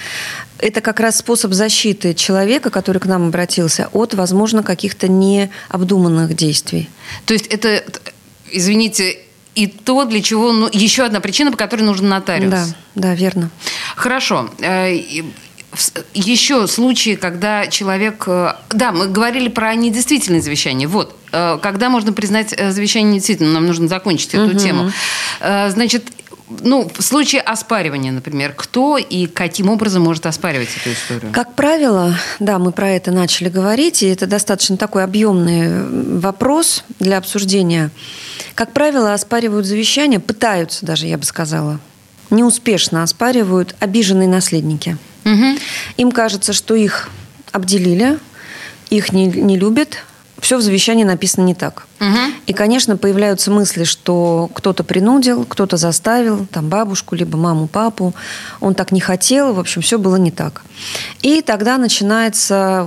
Это 0.59 0.81
как 0.81 0.99
раз 0.99 1.19
способ 1.19 1.53
защиты 1.53 2.15
человека, 2.15 2.71
который 2.71 2.99
к 2.99 3.07
нам 3.07 3.29
обратился, 3.29 3.91
от, 3.93 4.15
возможно, 4.15 4.65
каких-то 4.65 5.07
необдуманных 5.07 6.35
действий. 6.35 6.91
То 7.27 7.35
есть 7.35 7.47
это, 7.47 7.85
извините, 8.51 9.21
и 9.55 9.67
то, 9.67 10.05
для 10.05 10.23
чего... 10.23 10.53
Ну, 10.53 10.69
еще 10.73 11.05
одна 11.05 11.21
причина, 11.21 11.51
по 11.51 11.57
которой 11.57 11.83
нужен 11.83 12.09
нотариус. 12.09 12.51
Да, 12.51 12.65
да, 12.95 13.15
верно. 13.15 13.51
Хорошо. 13.97 14.51
Еще 16.15 16.67
случаи, 16.67 17.15
когда 17.15 17.69
человек... 17.69 18.25
Э, 18.27 18.55
да, 18.71 18.91
мы 18.91 19.07
говорили 19.07 19.49
про 19.49 19.75
недействительное 19.75 20.41
завещание. 20.41 20.89
Вот. 20.89 21.17
Э, 21.33 21.59
когда 21.63 21.89
можно 21.89 22.13
признать 22.13 22.53
э, 22.57 22.73
завещание 22.73 23.13
недействительным? 23.13 23.53
Нам 23.53 23.67
нужно 23.67 23.87
закончить 23.87 24.35
эту 24.35 24.51
угу. 24.51 24.59
тему. 24.59 24.91
Значит, 25.41 26.11
ну, 26.63 26.91
в 26.93 27.03
случае 27.03 27.43
оспаривания, 27.43 28.11
например, 28.11 28.53
кто 28.57 28.99
и 28.99 29.27
каким 29.27 29.71
образом 29.71 30.03
может 30.03 30.27
оспаривать 30.27 30.71
эту 30.81 30.93
историю? 30.93 31.33
Как 31.33 31.55
правило, 31.55 32.17
да, 32.41 32.59
мы 32.59 32.73
про 32.73 32.91
это 32.91 33.13
начали 33.13 33.49
говорить, 33.49 34.03
и 34.03 34.09
это 34.09 34.27
достаточно 34.27 34.77
такой 34.77 35.05
объемный 35.05 36.19
вопрос 36.19 36.83
для 36.99 37.19
обсуждения. 37.19 37.93
Как 38.57 38.73
правило, 38.73 39.15
оспаривают 39.15 39.67
завещание, 39.67 40.19
пытаются 40.19 40.85
даже, 40.85 41.07
я 41.07 41.17
бы 41.17 41.25
сказала, 41.25 41.79
неуспешно 42.31 43.05
оспаривают 43.05 43.77
обиженные 43.79 44.29
наследники– 44.29 44.97
Угу. 45.33 45.59
Им 45.97 46.13
кажется, 46.13 46.53
что 46.53 46.75
их 46.75 47.09
обделили, 47.53 48.19
их 48.91 49.13
не, 49.13 49.27
не 49.27 49.59
любят, 49.59 49.99
все 50.41 50.57
в 50.57 50.63
завещании 50.63 51.05
написано 51.05 51.45
не 51.45 51.55
так. 51.55 51.87
Угу. 52.01 52.19
И, 52.47 52.53
конечно, 52.53 52.97
появляются 52.97 53.51
мысли, 53.51 53.85
что 53.85 54.51
кто-то 54.55 54.85
принудил, 54.85 55.45
кто-то 55.45 55.77
заставил, 55.77 56.47
там 56.47 56.69
бабушку, 56.69 57.15
либо 57.15 57.37
маму, 57.37 57.69
папу. 57.69 58.15
Он 58.61 58.75
так 58.75 58.91
не 58.91 59.01
хотел, 59.01 59.53
в 59.53 59.61
общем, 59.61 59.83
все 59.83 59.99
было 59.99 60.17
не 60.17 60.31
так. 60.31 60.63
И 61.23 61.43
тогда 61.43 61.79
начинается, 61.79 62.87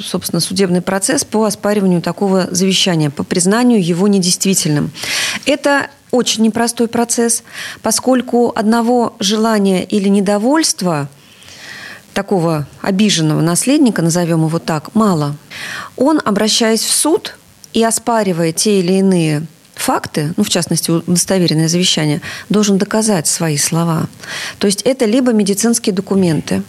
собственно, 0.00 0.40
судебный 0.40 0.80
процесс 0.80 1.24
по 1.24 1.44
оспариванию 1.44 2.00
такого 2.00 2.48
завещания, 2.50 3.10
по 3.10 3.24
признанию 3.24 3.84
его 3.84 4.06
недействительным. 4.06 4.92
Это 5.44 5.88
очень 6.12 6.44
непростой 6.44 6.86
процесс, 6.88 7.42
поскольку 7.82 8.52
одного 8.54 9.16
желания 9.18 9.84
или 9.84 10.08
недовольства– 10.08 11.08
такого 12.16 12.66
обиженного 12.80 13.42
наследника, 13.42 14.00
назовем 14.00 14.46
его 14.46 14.58
так, 14.58 14.94
мало. 14.94 15.36
Он, 15.96 16.18
обращаясь 16.24 16.82
в 16.82 16.90
суд 16.90 17.36
и 17.74 17.84
оспаривая 17.84 18.52
те 18.52 18.80
или 18.80 18.94
иные 18.94 19.46
факты, 19.74 20.32
ну, 20.38 20.42
в 20.42 20.48
частности, 20.48 20.90
удостоверенное 20.90 21.68
завещание, 21.68 22.22
должен 22.48 22.78
доказать 22.78 23.26
свои 23.26 23.58
слова. 23.58 24.08
То 24.58 24.66
есть 24.66 24.80
это 24.82 25.04
либо 25.04 25.32
медицинские 25.32 25.94
документы, 25.94 26.62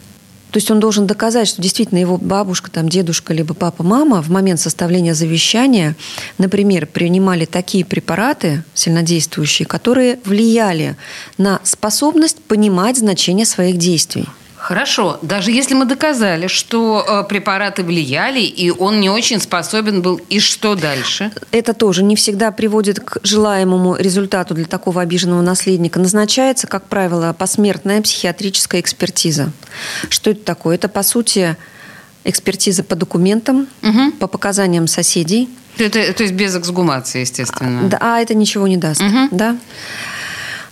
то 0.52 0.58
есть 0.58 0.70
он 0.70 0.82
должен 0.82 1.08
доказать, 1.08 1.48
что 1.48 1.62
действительно 1.62 2.00
его 2.00 2.18
бабушка, 2.18 2.70
там, 2.70 2.90
дедушка, 2.90 3.34
либо 3.34 3.54
папа, 3.54 3.84
мама 3.84 4.22
в 4.22 4.30
момент 4.30 4.60
составления 4.60 5.14
завещания, 5.14 5.96
например, 6.38 6.88
принимали 6.88 7.46
такие 7.46 7.86
препараты 7.86 8.64
сильнодействующие, 8.74 9.66
которые 9.66 10.20
влияли 10.26 10.98
на 11.38 11.60
способность 11.64 12.40
понимать 12.42 12.98
значение 12.98 13.46
своих 13.46 13.78
действий. 13.78 14.26
Хорошо, 14.68 15.18
даже 15.22 15.52
если 15.52 15.76
мы 15.76 15.86
доказали, 15.86 16.48
что 16.48 17.06
э, 17.08 17.24
препараты 17.30 17.84
влияли, 17.84 18.42
и 18.42 18.70
он 18.70 19.00
не 19.00 19.10
очень 19.10 19.40
способен 19.40 20.02
был, 20.02 20.20
и 20.28 20.42
что 20.42 20.76
дальше? 20.76 21.32
Это 21.54 21.74
тоже 21.74 22.04
не 22.04 22.18
всегда 22.18 22.52
приводит 22.52 23.00
к 23.00 23.20
желаемому 23.24 23.96
результату 23.96 24.56
для 24.56 24.66
такого 24.66 25.02
обиженного 25.02 25.42
наследника. 25.42 26.02
Назначается, 26.02 26.68
как 26.68 26.84
правило, 26.90 27.32
посмертная 27.32 28.02
психиатрическая 28.02 28.82
экспертиза. 28.82 29.54
Что 30.10 30.32
это 30.32 30.44
такое? 30.44 30.76
Это, 30.76 30.90
по 30.90 31.02
сути, 31.02 31.56
экспертиза 32.26 32.84
по 32.84 32.98
документам, 32.98 33.70
угу. 33.82 34.12
по 34.20 34.28
показаниям 34.28 34.88
соседей. 34.88 35.48
Это, 35.78 36.12
то 36.12 36.24
есть 36.24 36.36
без 36.36 36.54
эксгумации, 36.58 37.22
естественно. 37.22 37.88
Да, 37.88 38.00
а 38.02 38.20
это 38.20 38.34
ничего 38.34 38.68
не 38.68 38.76
даст. 38.76 39.02
Угу. 39.02 39.30
Да? 39.32 39.56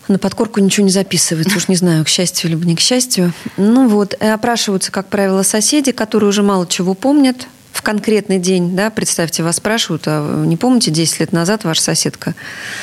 На 0.07 0.19
подкорку 0.19 0.59
ничего 0.59 0.85
не 0.85 0.91
записывается, 0.91 1.57
уж 1.57 1.67
не 1.67 1.75
знаю, 1.75 2.05
к 2.05 2.09
счастью 2.09 2.51
либо 2.51 2.65
не 2.65 2.75
к 2.75 2.79
счастью. 2.79 3.33
Ну 3.57 3.87
вот, 3.87 4.13
и 4.13 4.25
опрашиваются, 4.25 4.91
как 4.91 5.07
правило, 5.07 5.43
соседи, 5.43 5.91
которые 5.91 6.29
уже 6.29 6.43
мало 6.43 6.67
чего 6.67 6.93
помнят 6.93 7.47
в 7.75 7.81
конкретный 7.81 8.39
день, 8.39 8.73
да, 8.73 8.89
представьте, 8.89 9.43
вас 9.43 9.57
спрашивают, 9.57 10.03
а 10.05 10.45
не 10.45 10.55
помните, 10.55 10.91
10 10.91 11.19
лет 11.19 11.31
назад 11.33 11.65
ваша 11.65 11.81
соседка 11.81 12.33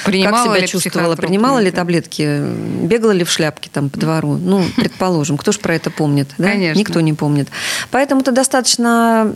принимала 0.04 0.48
как 0.48 0.56
себя 0.58 0.66
чувствовала, 0.66 1.16
принимала 1.16 1.58
ли 1.60 1.70
таблетки, 1.70 2.42
бегала 2.82 3.12
ли 3.12 3.24
в 3.24 3.30
шляпке 3.30 3.70
там 3.72 3.88
по 3.88 3.98
двору? 3.98 4.36
Ну, 4.36 4.62
предположим, 4.76 5.38
кто 5.38 5.50
же 5.50 5.60
про 5.60 5.74
это 5.74 5.90
помнит? 5.90 6.28
Да? 6.36 6.48
Конечно. 6.48 6.78
Никто 6.78 7.00
не 7.00 7.14
помнит. 7.14 7.48
Поэтому 7.90 8.20
это 8.20 8.32
достаточно 8.32 9.34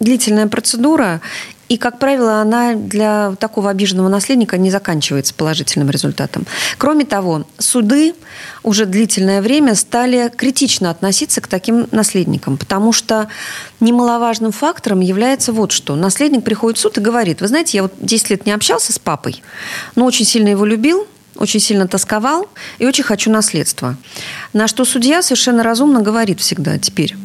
длительная 0.00 0.48
процедура, 0.48 1.20
и, 1.68 1.78
как 1.78 1.98
правило, 1.98 2.40
она 2.40 2.74
для 2.74 3.34
такого 3.40 3.70
обиженного 3.70 4.08
наследника 4.08 4.56
не 4.56 4.70
заканчивается 4.70 5.34
положительным 5.34 5.90
результатом. 5.90 6.46
Кроме 6.78 7.04
того, 7.04 7.44
суды 7.58 8.14
уже 8.62 8.86
длительное 8.86 9.42
время 9.42 9.74
стали 9.74 10.30
критично 10.34 10.90
относиться 10.90 11.40
к 11.40 11.48
таким 11.48 11.88
наследникам, 11.90 12.56
потому 12.56 12.92
что 12.92 13.28
немаловажным 13.80 14.52
фактором 14.52 15.00
является 15.00 15.52
вот 15.52 15.72
что. 15.72 15.96
Наследник 15.96 16.44
приходит 16.44 16.78
в 16.78 16.80
суд 16.82 16.98
и 16.98 17.00
говорит, 17.00 17.40
вы 17.40 17.48
знаете, 17.48 17.78
я 17.78 17.82
вот 17.82 17.94
10 18.00 18.30
лет 18.30 18.46
не 18.46 18.52
общался 18.52 18.92
с 18.92 18.98
папой, 18.98 19.42
но 19.96 20.04
очень 20.04 20.24
сильно 20.24 20.48
его 20.48 20.64
любил, 20.64 21.06
очень 21.34 21.60
сильно 21.60 21.88
тосковал 21.88 22.48
и 22.78 22.86
очень 22.86 23.04
хочу 23.04 23.30
наследство. 23.30 23.96
На 24.52 24.68
что 24.68 24.84
судья 24.84 25.20
совершенно 25.20 25.62
разумно 25.64 26.00
говорит 26.00 26.40
всегда 26.40 26.78
теперь, 26.78 27.16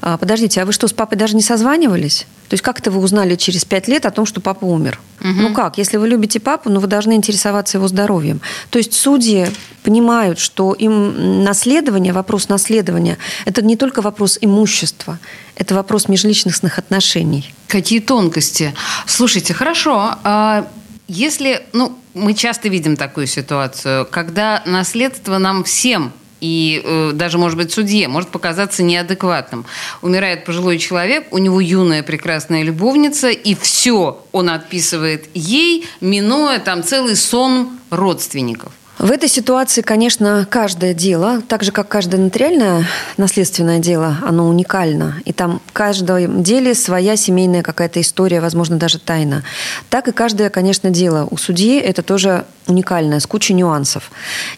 «А, 0.00 0.16
подождите, 0.16 0.62
а 0.62 0.64
вы 0.64 0.72
что, 0.72 0.88
с 0.88 0.92
папой 0.92 1.16
даже 1.16 1.36
не 1.36 1.42
созванивались? 1.42 2.26
То 2.48 2.54
есть 2.54 2.62
как 2.62 2.80
это 2.80 2.90
вы 2.90 3.00
узнали 3.00 3.36
через 3.36 3.64
пять 3.64 3.86
лет 3.86 4.06
о 4.06 4.10
том, 4.10 4.26
что 4.26 4.40
папа 4.40 4.64
умер? 4.64 4.98
Угу. 5.20 5.28
Ну 5.28 5.54
как, 5.54 5.78
если 5.78 5.98
вы 5.98 6.08
любите 6.08 6.40
папу, 6.40 6.68
ну 6.68 6.80
вы 6.80 6.88
должны 6.88 7.12
интересоваться 7.12 7.78
его 7.78 7.86
здоровьем. 7.86 8.40
То 8.70 8.78
есть 8.78 8.92
судьи 8.92 9.46
понимают, 9.82 10.38
что 10.38 10.72
им 10.72 11.44
наследование, 11.44 12.12
вопрос 12.12 12.48
наследования, 12.48 13.18
это 13.44 13.62
не 13.62 13.76
только 13.76 14.02
вопрос 14.02 14.38
имущества, 14.40 15.18
это 15.54 15.74
вопрос 15.74 16.08
межличностных 16.08 16.78
отношений. 16.78 17.54
Какие 17.68 18.00
тонкости. 18.00 18.74
Слушайте, 19.06 19.54
хорошо. 19.54 20.16
А 20.24 20.66
если, 21.06 21.62
ну, 21.72 21.96
мы 22.14 22.34
часто 22.34 22.68
видим 22.68 22.96
такую 22.96 23.26
ситуацию, 23.26 24.06
когда 24.10 24.62
наследство 24.66 25.38
нам 25.38 25.64
всем 25.64 26.12
и 26.40 26.82
э, 26.84 27.10
даже, 27.14 27.38
может 27.38 27.56
быть, 27.56 27.72
судье 27.72 28.08
может 28.08 28.30
показаться 28.30 28.82
неадекватным. 28.82 29.64
Умирает 30.02 30.44
пожилой 30.44 30.78
человек, 30.78 31.26
у 31.30 31.38
него 31.38 31.60
юная 31.60 32.02
прекрасная 32.02 32.62
любовница, 32.62 33.28
и 33.28 33.54
все 33.54 34.24
он 34.32 34.50
отписывает 34.50 35.28
ей, 35.34 35.86
минуя 36.00 36.58
там 36.58 36.82
целый 36.82 37.16
сон 37.16 37.78
родственников. 37.90 38.72
В 39.00 39.10
этой 39.10 39.30
ситуации, 39.30 39.80
конечно, 39.80 40.46
каждое 40.50 40.92
дело, 40.92 41.40
так 41.48 41.62
же 41.62 41.72
как 41.72 41.88
каждое 41.88 42.20
нотариальное 42.20 42.86
наследственное 43.16 43.78
дело, 43.78 44.18
оно 44.22 44.46
уникально. 44.46 45.22
И 45.24 45.32
там 45.32 45.62
в 45.66 45.72
каждом 45.72 46.42
деле 46.42 46.74
своя 46.74 47.16
семейная 47.16 47.62
какая-то 47.62 47.98
история, 48.02 48.42
возможно, 48.42 48.76
даже 48.76 48.98
тайна. 48.98 49.42
Так 49.88 50.08
и 50.08 50.12
каждое, 50.12 50.50
конечно, 50.50 50.90
дело 50.90 51.26
у 51.30 51.38
судьи 51.38 51.78
это 51.78 52.02
тоже 52.02 52.44
уникальное, 52.66 53.20
с 53.20 53.26
кучей 53.26 53.54
нюансов. 53.54 54.10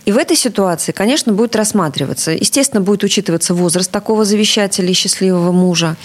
И 0.06 0.10
в 0.10 0.18
этой 0.18 0.36
ситуации, 0.36 0.90
конечно, 0.90 1.32
будет 1.32 1.54
рассматриваться. 1.54 2.32
Естественно, 2.32 2.80
будет 2.80 3.04
учитываться 3.04 3.54
возраст 3.54 3.92
такого 3.92 4.24
завещателя 4.24 4.88
и 4.88 4.92
счастливого 4.92 5.52
мужа. 5.52 5.96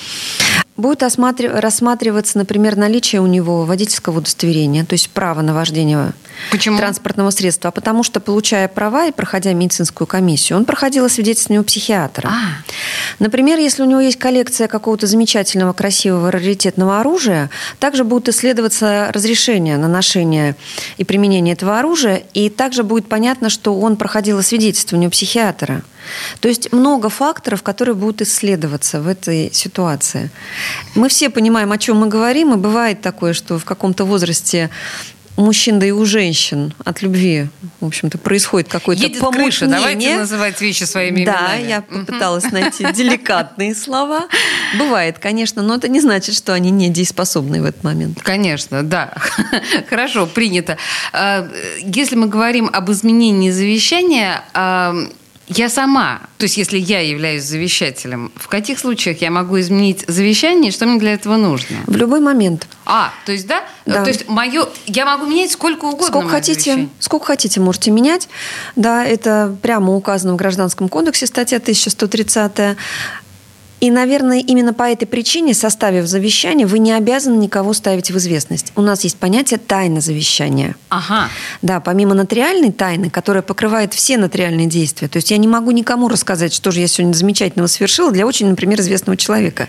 Будет 0.78 1.02
рассматриваться, 1.02 2.38
например, 2.38 2.76
наличие 2.76 3.20
у 3.20 3.26
него 3.26 3.66
водительского 3.66 4.20
удостоверения, 4.20 4.86
то 4.86 4.94
есть 4.94 5.10
право 5.10 5.42
на 5.42 5.56
вождение 5.56 6.14
Почему? 6.52 6.78
транспортного 6.78 7.30
средства. 7.30 7.72
Потому 7.72 8.04
что, 8.04 8.20
получая 8.20 8.68
права 8.68 9.08
и 9.08 9.12
проходя 9.12 9.54
медицинскую 9.54 10.08
комиссию, 10.08 10.58
он 10.58 10.66
проходил 10.66 11.06
освидетельствование 11.06 11.62
у 11.62 11.64
психиатра. 11.64 12.30
А. 12.30 12.64
Например, 13.20 13.60
если 13.60 13.82
у 13.82 13.86
него 13.86 14.00
есть 14.00 14.18
коллекция 14.18 14.68
какого-то 14.68 15.08
замечательного, 15.08 15.74
красивого, 15.74 16.32
раритетного 16.32 17.00
оружия, 17.00 17.50
также 17.80 18.04
будут 18.04 18.30
исследоваться 18.30 19.12
разрешения 19.14 19.78
на 19.78 19.88
ношение 19.88 20.56
и 20.98 21.04
применение 21.04 21.54
этого 21.54 21.80
оружия, 21.80 22.24
и 22.34 22.50
также 22.50 22.84
будет 22.84 23.08
понятно, 23.08 23.50
что 23.50 23.80
он 23.80 23.98
проходил 23.98 24.38
освидетельствование 24.38 25.08
у 25.08 25.12
психиатра. 25.12 25.82
То 26.40 26.48
есть 26.48 26.72
много 26.72 27.10
факторов, 27.10 27.64
которые 27.64 27.96
будут 27.96 28.22
исследоваться 28.22 29.02
в 29.02 29.08
этой 29.08 29.52
ситуации. 29.54 30.30
Мы 30.96 31.10
все 31.10 31.30
понимаем, 31.30 31.72
о 31.72 31.78
чем 31.78 31.98
мы 31.98 32.08
говорим, 32.08 32.54
и 32.54 32.58
бывает 32.58 33.02
такое, 33.02 33.34
что 33.34 33.60
в 33.60 33.66
каком-то 33.66 34.06
возрасте 34.06 34.70
у 35.38 35.44
мужчин, 35.44 35.80
да 35.80 35.86
и 35.86 35.92
у 35.92 36.04
женщин 36.04 36.74
от 36.84 37.04
любви, 37.04 37.48
в 37.80 37.86
общем-то, 37.86 38.18
происходит 38.18 38.68
какой-то 38.70 39.04
Едет 39.04 39.22
крыша, 39.22 39.68
давайте 39.68 40.18
называть 40.18 40.60
вещи 40.60 40.84
своими 40.84 41.24
да, 41.26 41.32
именами. 41.32 41.62
Да, 41.62 41.68
я 41.70 41.82
попыталась 41.82 42.52
найти 42.52 42.92
деликатные 42.92 43.76
слова. 43.76 44.28
Бывает, 44.80 45.20
конечно, 45.20 45.62
но 45.62 45.76
это 45.76 45.88
не 45.88 46.02
значит, 46.02 46.36
что 46.36 46.54
они 46.54 46.72
недееспособны 46.72 47.62
в 47.62 47.66
этот 47.66 47.84
момент. 47.84 48.20
Конечно, 48.24 48.82
да. 48.82 49.14
Хорошо, 49.90 50.26
принято. 50.26 50.78
А, 51.14 51.48
если 51.82 52.16
мы 52.16 52.28
говорим 52.28 52.70
об 52.74 52.90
изменении 52.90 53.52
завещания, 53.52 54.44
а, 54.54 54.96
я 55.48 55.70
сама, 55.70 56.22
то 56.38 56.44
есть 56.44 56.58
если 56.58 56.78
я 56.78 57.00
являюсь 57.00 57.44
завещателем, 57.44 58.34
в 58.36 58.50
каких 58.50 58.80
случаях 58.80 59.22
я 59.22 59.32
могу 59.32 59.58
изменить 59.60 60.04
завещание, 60.08 60.72
что 60.72 60.86
мне 60.86 61.00
для 61.00 61.14
этого 61.14 61.38
нужно? 61.38 61.78
В 61.86 61.96
любой 61.96 62.20
момент. 62.20 62.68
А, 62.86 63.14
то 63.26 63.32
есть 63.32 63.48
да? 63.48 63.64
да. 63.86 64.04
То 64.04 64.10
есть 64.10 64.28
мое, 64.28 64.68
я 64.88 65.06
могу 65.06 65.26
менять 65.26 65.52
сколько 65.52 65.86
угодно. 65.86 66.08
Сколько 66.08 66.30
хотите, 66.30 66.62
завещание. 66.62 66.90
сколько 67.00 67.28
хотите, 67.28 67.62
можете 67.62 67.92
менять. 67.92 68.28
Да, 68.76 69.06
это 69.06 69.56
прямо 69.62 69.96
указано 69.96 70.34
в 70.34 70.36
Гражданском 70.36 70.90
кодексе, 70.90 71.28
статья 71.28 71.58
1130. 71.60 72.78
И, 73.80 73.92
наверное, 73.92 74.40
именно 74.40 74.74
по 74.74 74.84
этой 74.84 75.06
причине, 75.06 75.54
составив 75.54 76.08
завещание, 76.08 76.66
вы 76.66 76.80
не 76.80 76.94
обязаны 76.94 77.38
никого 77.38 77.74
ставить 77.74 78.10
в 78.10 78.18
известность. 78.18 78.72
У 78.76 78.82
нас 78.82 79.04
есть 79.04 79.18
понятие 79.18 79.60
тайна 79.60 80.02
завещания. 80.02 80.76
Ага. 80.90 81.30
Да, 81.62 81.80
помимо 81.80 82.16
нотариальной 82.16 82.72
тайны, 82.72 83.12
которая 83.12 83.44
покрывает 83.44 83.94
все 83.94 84.18
нотариальные 84.18 84.66
действия. 84.66 85.08
То 85.08 85.18
есть 85.18 85.30
я 85.30 85.38
не 85.38 85.48
могу 85.48 85.70
никому 85.72 86.08
рассказать, 86.08 86.54
что 86.54 86.72
же 86.72 86.80
я 86.80 86.88
сегодня 86.88 87.14
замечательного 87.14 87.68
совершила 87.68 88.12
для 88.12 88.26
очень, 88.26 88.48
например, 88.50 88.80
известного 88.82 89.16
человека. 89.16 89.68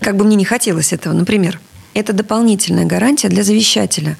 Как 0.00 0.16
бы 0.16 0.24
мне 0.24 0.36
не 0.36 0.44
хотелось 0.46 0.94
этого, 0.94 1.12
например. 1.12 1.60
Это 1.92 2.12
дополнительная 2.14 2.86
гарантия 2.86 3.28
для 3.28 3.42
завещателя. 3.42 4.16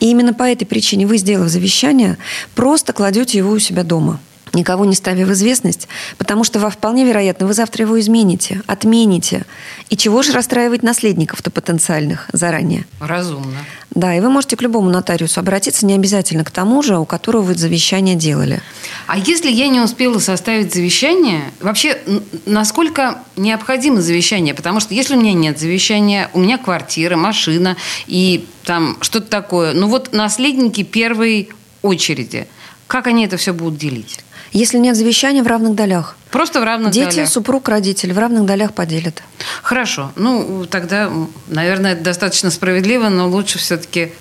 И 0.00 0.10
именно 0.10 0.34
по 0.34 0.44
этой 0.44 0.64
причине 0.64 1.06
вы, 1.06 1.18
сделав 1.18 1.48
завещание, 1.48 2.16
просто 2.56 2.92
кладете 2.92 3.38
его 3.38 3.52
у 3.52 3.58
себя 3.60 3.84
дома– 3.84 4.18
никого 4.54 4.84
не 4.84 4.94
ставя 4.94 5.24
в 5.26 5.32
известность, 5.32 5.88
потому 6.18 6.44
что 6.44 6.58
вполне 6.70 7.04
вероятно 7.04 7.46
вы 7.46 7.54
завтра 7.54 7.84
его 7.84 7.98
измените, 8.00 8.62
отмените. 8.66 9.44
И 9.88 9.96
чего 9.96 10.22
же 10.22 10.32
расстраивать 10.32 10.82
наследников-то 10.82 11.50
потенциальных 11.50 12.28
заранее? 12.32 12.84
Разумно. 13.00 13.58
Да, 13.94 14.14
и 14.14 14.20
вы 14.20 14.30
можете 14.30 14.56
к 14.56 14.62
любому 14.62 14.88
нотариусу 14.88 15.40
обратиться, 15.40 15.84
не 15.84 15.94
обязательно 15.94 16.44
к 16.44 16.50
тому 16.50 16.82
же, 16.82 16.98
у 16.98 17.04
которого 17.04 17.42
вы 17.42 17.54
завещание 17.54 18.14
делали. 18.14 18.62
А 19.06 19.18
если 19.18 19.50
я 19.50 19.68
не 19.68 19.80
успела 19.80 20.18
составить 20.18 20.72
завещание, 20.72 21.42
вообще 21.60 21.98
насколько 22.46 23.22
необходимо 23.36 24.00
завещание? 24.00 24.54
Потому 24.54 24.80
что 24.80 24.94
если 24.94 25.14
у 25.14 25.20
меня 25.20 25.34
нет 25.34 25.58
завещания, 25.58 26.30
у 26.32 26.40
меня 26.40 26.58
квартира, 26.58 27.16
машина 27.16 27.76
и 28.06 28.46
там 28.64 28.96
что-то 29.02 29.26
такое, 29.26 29.74
ну 29.74 29.88
вот 29.88 30.12
наследники 30.12 30.82
первой 30.82 31.50
очереди, 31.82 32.46
как 32.86 33.06
они 33.06 33.26
это 33.26 33.36
все 33.36 33.52
будут 33.52 33.78
делить? 33.78 34.20
Если 34.52 34.78
нет 34.78 34.96
завещания, 34.96 35.42
в 35.42 35.46
равных 35.46 35.74
долях. 35.74 36.16
Просто 36.30 36.60
в 36.60 36.64
равных 36.64 36.92
Дети, 36.92 37.16
долях. 37.16 37.28
супруг, 37.28 37.68
родитель 37.68 38.12
в 38.12 38.18
равных 38.18 38.44
долях 38.46 38.72
поделят. 38.74 39.22
Хорошо. 39.62 40.12
Ну, 40.16 40.66
тогда, 40.66 41.10
наверное, 41.48 41.92
это 41.92 42.02
достаточно 42.02 42.50
справедливо, 42.50 43.08
но 43.08 43.28
лучше 43.28 43.58
все-таки 43.58 44.12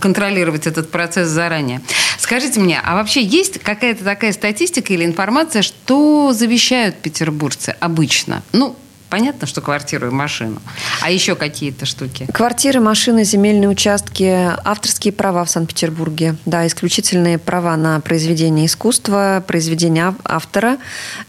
контролировать 0.00 0.66
этот 0.66 0.90
процесс 0.90 1.28
заранее. 1.28 1.80
Скажите 2.18 2.60
мне, 2.60 2.80
а 2.82 2.94
вообще 2.94 3.22
есть 3.22 3.60
какая-то 3.60 4.04
такая 4.04 4.32
статистика 4.32 4.92
или 4.92 5.04
информация, 5.04 5.62
что 5.62 6.32
завещают 6.32 6.96
петербуржцы 6.96 7.76
обычно? 7.78 8.42
Ну, 8.52 8.76
Понятно, 9.08 9.46
что 9.46 9.60
квартиру 9.60 10.08
и 10.08 10.10
машину. 10.10 10.60
А 11.00 11.10
еще 11.10 11.36
какие-то 11.36 11.86
штуки? 11.86 12.26
Квартиры, 12.32 12.80
машины, 12.80 13.24
земельные 13.24 13.68
участки, 13.68 14.50
авторские 14.64 15.12
права 15.12 15.44
в 15.44 15.50
Санкт-Петербурге. 15.50 16.36
Да, 16.44 16.66
исключительные 16.66 17.38
права 17.38 17.76
на 17.76 18.00
произведение 18.00 18.66
искусства, 18.66 19.44
произведение 19.46 20.08
ав- 20.08 20.16
автора 20.24 20.78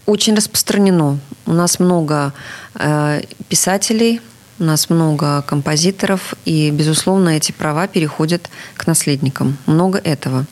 очень 0.07 0.35
распространено. 0.35 1.19
У 1.45 1.53
нас 1.53 1.79
много 1.79 2.33
э, 2.75 3.21
писателей, 3.47 4.21
у 4.59 4.63
нас 4.63 4.89
много 4.89 5.43
композиторов, 5.43 6.33
и, 6.45 6.71
безусловно, 6.71 7.29
эти 7.29 7.51
права 7.51 7.87
переходят 7.87 8.49
к 8.75 8.87
наследникам. 8.87 9.55
Много 9.67 9.99
этого. 9.99 10.45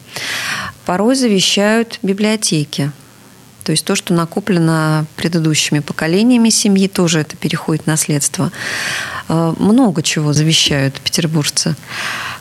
Порой 0.85 1.15
завещают 1.15 1.97
библиотеки. 2.03 2.91
То 3.65 3.71
есть 3.71 3.83
то, 3.83 3.95
что 3.95 4.13
накоплено 4.13 5.07
предыдущими 5.15 5.79
поколениями 5.79 6.49
семьи, 6.49 6.87
тоже 6.87 7.19
это 7.21 7.35
переходит 7.35 7.83
в 7.83 7.87
наследство. 7.87 8.51
Э, 9.27 9.55
Много 9.57 10.03
чего 10.03 10.33
завещают 10.33 11.01
петербуржцы. 11.01 11.75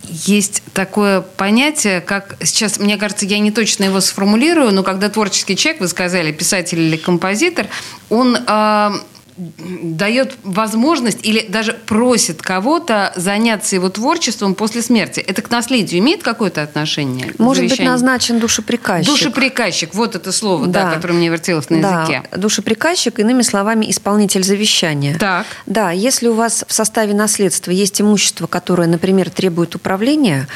Есть 0.06 0.62
такое 0.74 1.22
понятие, 1.22 2.02
как 2.02 2.37
сейчас, 2.44 2.78
мне 2.78 2.98
кажется, 2.98 3.24
я 3.24 3.38
не 3.38 3.50
точно 3.50 3.84
его 3.84 4.00
сформулирую, 4.00 4.70
но 4.70 4.82
когда 4.82 5.08
творческий 5.08 5.56
человек, 5.56 5.80
вы 5.80 5.88
сказали, 5.88 6.30
писатель 6.30 6.78
или 6.78 6.98
композитор, 6.98 7.68
он 8.10 8.37
э, 8.37 8.90
дает 9.37 10.37
возможность 10.44 11.18
или 11.27 11.44
даже 11.49 11.73
просит 11.73 12.40
кого-то 12.40 13.12
заняться 13.16 13.75
его 13.75 13.88
творчеством 13.88 14.55
после 14.55 14.81
смерти. 14.83 15.20
Это 15.20 15.42
к 15.42 15.51
наследию 15.51 16.01
имеет 16.01 16.23
какое-то 16.23 16.62
отношение? 16.62 17.33
Может 17.38 17.64
быть 17.64 17.70
завещанию? 17.70 17.92
назначен 17.92 18.38
душеприказчик. 18.38 19.11
Душеприказчик, 19.11 19.94
вот 19.94 20.14
это 20.14 20.31
слово, 20.31 20.66
да, 20.66 20.85
Да. 20.85 20.94
которое 20.94 21.14
мне 21.14 21.29
вертелось 21.29 21.68
на 21.68 21.83
да, 21.83 22.03
языке. 22.03 22.23
душеприказчик, 22.37 23.18
иными 23.18 23.42
словами, 23.42 23.90
исполнитель 23.90 24.44
завещания. 24.44 25.18
Так. 25.18 25.47
Да, 25.66 25.90
если 25.90 26.29
у 26.29 26.35
вас 26.35 26.64
в 26.66 26.73
составе 26.73 27.12
наследства 27.14 27.73
есть 27.73 28.01
имущество, 28.01 28.47
которое, 28.47 28.87
например, 28.87 29.31
требует 29.31 29.75
управления, 29.75 30.47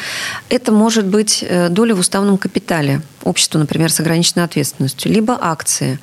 это 0.50 0.70
может 0.70 1.06
быть 1.06 1.44
э, 1.46 1.68
доля 1.68 1.94
в 1.94 1.98
уставном 1.98 2.38
капитале 2.38 3.00
общества, 3.24 3.58
например, 3.58 3.90
с 3.90 3.98
ограниченной 3.98 4.44
ответственностью, 4.44 5.12
либо 5.12 5.36
акции. 5.40 5.98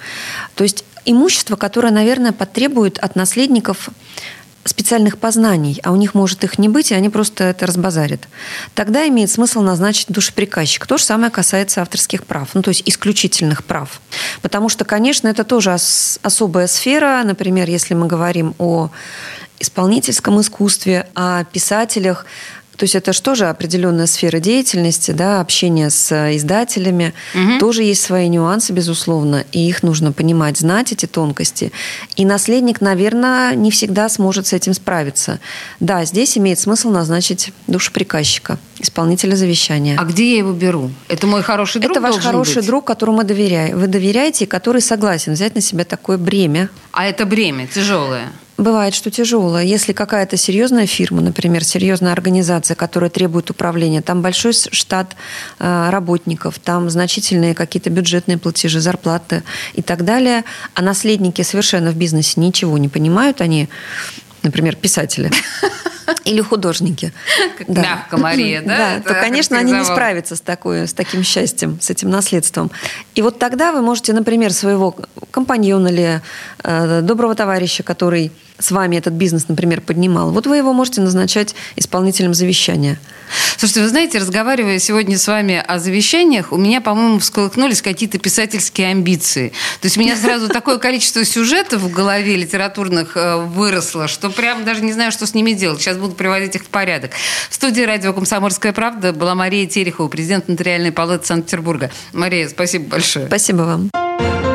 То 0.56 0.64
есть 0.64 0.84
имущество, 1.06 1.56
которое, 1.56 1.92
наверное, 1.92 2.32
потребует 2.32 2.98
от 3.00 3.16
наследников 3.16 3.90
специальных 4.66 5.20
познаний, 5.20 5.80
а 5.84 5.92
у 5.92 5.96
них 5.96 6.16
может 6.16 6.44
их 6.44 6.58
не 6.58 6.68
быть, 6.68 6.92
и 6.92 6.96
они 6.96 7.10
просто 7.10 7.44
это 7.44 7.68
разбазарят. 7.68 8.28
Тогда 8.74 9.08
имеет 9.08 9.30
смысл 9.30 9.62
назначить 9.62 10.08
душеприказчик. 10.10 10.88
То 10.88 10.98
же 10.98 11.04
самое 11.04 11.32
касается 11.32 11.82
авторских 11.82 12.24
прав, 12.24 12.50
ну 12.56 12.64
то 12.64 12.70
есть 12.70 12.82
исключительных 12.86 13.64
прав. 13.64 14.02
Потому 14.42 14.70
что, 14.70 14.84
конечно, 14.84 15.28
это 15.28 15.44
тоже 15.44 15.72
ос- 15.72 16.20
особая 16.24 16.66
сфера. 16.66 17.22
Например, 17.24 17.70
если 17.70 17.94
мы 17.94 18.08
говорим 18.08 18.56
о 18.58 18.90
исполнительском 19.60 20.42
искусстве, 20.42 21.08
о 21.14 21.44
писателях, 21.46 22.26
то 22.78 22.84
есть 22.84 22.96
это 22.96 23.14
же 23.14 23.46
определенная 23.46 24.06
сфера 24.08 24.40
деятельности, 24.40 25.12
да, 25.12 25.40
общение 25.42 25.90
с 25.90 26.36
издателями. 26.36 27.14
Тоже 27.60 27.84
есть 27.84 28.02
свои 28.02 28.28
нюансы, 28.28 28.74
безусловно, 28.74 29.46
и 29.52 29.68
их 29.68 29.84
нужно 29.84 30.12
понимать, 30.12 30.58
знать 30.58 30.92
эти 30.92 31.06
тонкости. 31.06 31.72
И 32.16 32.26
наследник, 32.26 32.82
наверное, 32.82 33.56
не 33.56 33.72
всегда 33.72 34.10
сможет 34.10 34.48
с 34.48 34.54
этим 34.54 34.74
справиться. 34.74 35.40
Да, 35.80 36.06
здесь 36.06 36.38
имеет 36.38 36.60
смысл 36.60 36.90
назначить 36.90 37.52
душеприказчика, 37.68 38.58
исполнителя 38.80 39.36
завещания. 39.36 39.98
А 40.00 40.04
где 40.04 40.32
я 40.32 40.38
его 40.38 40.54
беру? 40.54 40.92
Это 41.08 41.28
мой 41.28 41.44
хороший 41.44 41.82
друг 41.82 41.92
Это 41.92 42.02
ваш 42.02 42.18
хороший 42.18 42.58
быть? 42.58 42.66
друг, 42.66 42.86
которому 42.86 43.24
доверяете. 43.24 43.76
Вы 43.76 43.88
доверяете, 43.88 44.46
и 44.46 44.48
который 44.48 44.82
согласен 44.82 45.34
взять 45.34 45.56
на 45.56 45.62
себя 45.62 45.86
такое 45.86 46.18
бремя. 46.18 46.70
А 46.92 47.06
это 47.06 47.26
бремя 47.26 47.68
тяжелое. 47.68 48.32
Бывает, 48.58 48.94
что 48.94 49.12
тяжело. 49.12 49.60
Если 49.60 49.92
какая-то 49.92 50.38
серьезная 50.38 50.88
фирма, 50.88 51.22
например, 51.22 51.64
серьезная 51.66 52.14
организация, 52.14 52.76
которая 52.76 53.10
требует 53.10 53.50
управления, 53.50 54.02
там 54.02 54.22
большой 54.22 54.54
штат 54.54 55.16
э, 55.60 55.90
работников, 55.90 56.60
там 56.60 56.90
значительные 56.90 57.54
какие-то 57.54 57.90
бюджетные 57.90 58.38
платежи, 58.38 58.80
зарплаты 58.80 59.44
и 59.74 59.82
так 59.82 60.06
далее, 60.06 60.46
а 60.74 60.82
наследники 60.82 61.42
совершенно 61.42 61.92
в 61.92 61.96
бизнесе 61.98 62.40
ничего 62.40 62.78
не 62.78 62.88
понимают, 62.88 63.42
они, 63.42 63.68
например, 64.42 64.78
писатели 64.78 65.32
или 66.24 66.40
художники. 66.40 67.12
Как 67.58 67.68
мягко, 67.68 68.18
Мария, 68.18 68.62
да? 68.62 68.66
Да, 68.78 68.98
это 68.98 69.14
то, 69.14 69.20
конечно, 69.20 69.58
они 69.58 69.74
не 69.74 69.84
справятся 69.84 70.38
с, 70.38 70.42
такой, 70.42 70.88
с 70.88 70.94
таким 70.94 71.24
счастьем, 71.24 71.80
с 71.82 71.90
этим 71.90 72.10
наследством. 72.10 72.72
И 73.16 73.22
вот 73.22 73.38
тогда 73.38 73.72
вы 73.72 73.82
можете, 73.82 74.14
например, 74.14 74.54
своего 74.54 74.96
компаньона 75.36 75.90
или 75.90 76.22
э, 76.64 77.02
доброго 77.02 77.36
товарища, 77.36 77.84
который 77.84 78.32
с 78.58 78.72
вами 78.72 78.96
этот 78.96 79.14
бизнес, 79.14 79.50
например, 79.50 79.82
поднимал, 79.82 80.32
вот 80.32 80.48
вы 80.48 80.56
его 80.56 80.72
можете 80.72 81.02
назначать 81.02 81.56
исполнителем 81.76 82.34
завещания. 82.34 82.98
Слушайте, 83.58 83.82
вы 83.82 83.90
знаете, 83.90 84.18
разговаривая 84.20 84.80
сегодня 84.80 85.18
с 85.18 85.28
вами 85.28 85.62
о 85.68 85.78
завещаниях, 85.78 86.54
у 86.54 86.58
меня, 86.58 86.80
по-моему, 86.80 87.20
всколыхнулись 87.20 87.82
какие-то 87.82 88.18
писательские 88.18 88.92
амбиции. 88.92 89.50
То 89.82 89.88
есть 89.88 89.98
у 89.98 90.00
меня 90.00 90.16
сразу 90.22 90.48
такое 90.48 90.78
количество 90.78 91.26
сюжетов 91.26 91.82
в 91.82 91.92
голове 91.92 92.38
литературных 92.38 93.18
э, 93.18 93.36
выросло, 93.36 94.08
что 94.08 94.30
прям 94.30 94.64
даже 94.64 94.82
не 94.82 94.94
знаю, 94.94 95.12
что 95.12 95.28
с 95.28 95.34
ними 95.34 95.52
делать. 95.52 95.82
Сейчас 95.82 95.98
буду 95.98 96.16
приводить 96.16 96.56
их 96.56 96.64
в 96.64 96.68
порядок. 96.68 97.12
В 97.50 97.56
студии 97.56 97.82
радио 97.82 98.14
«Комсомольская 98.14 98.72
правда» 98.72 99.12
была 99.12 99.36
Мария 99.36 99.68
Терехова, 99.68 100.08
президент 100.08 100.48
Нотариальной 100.48 100.94
палаты 100.94 101.26
Санкт-Петербурга. 101.26 101.92
Мария, 102.14 102.48
спасибо 102.48 102.88
большое. 102.88 103.28
Спасибо 103.28 103.64
вам. 103.64 104.55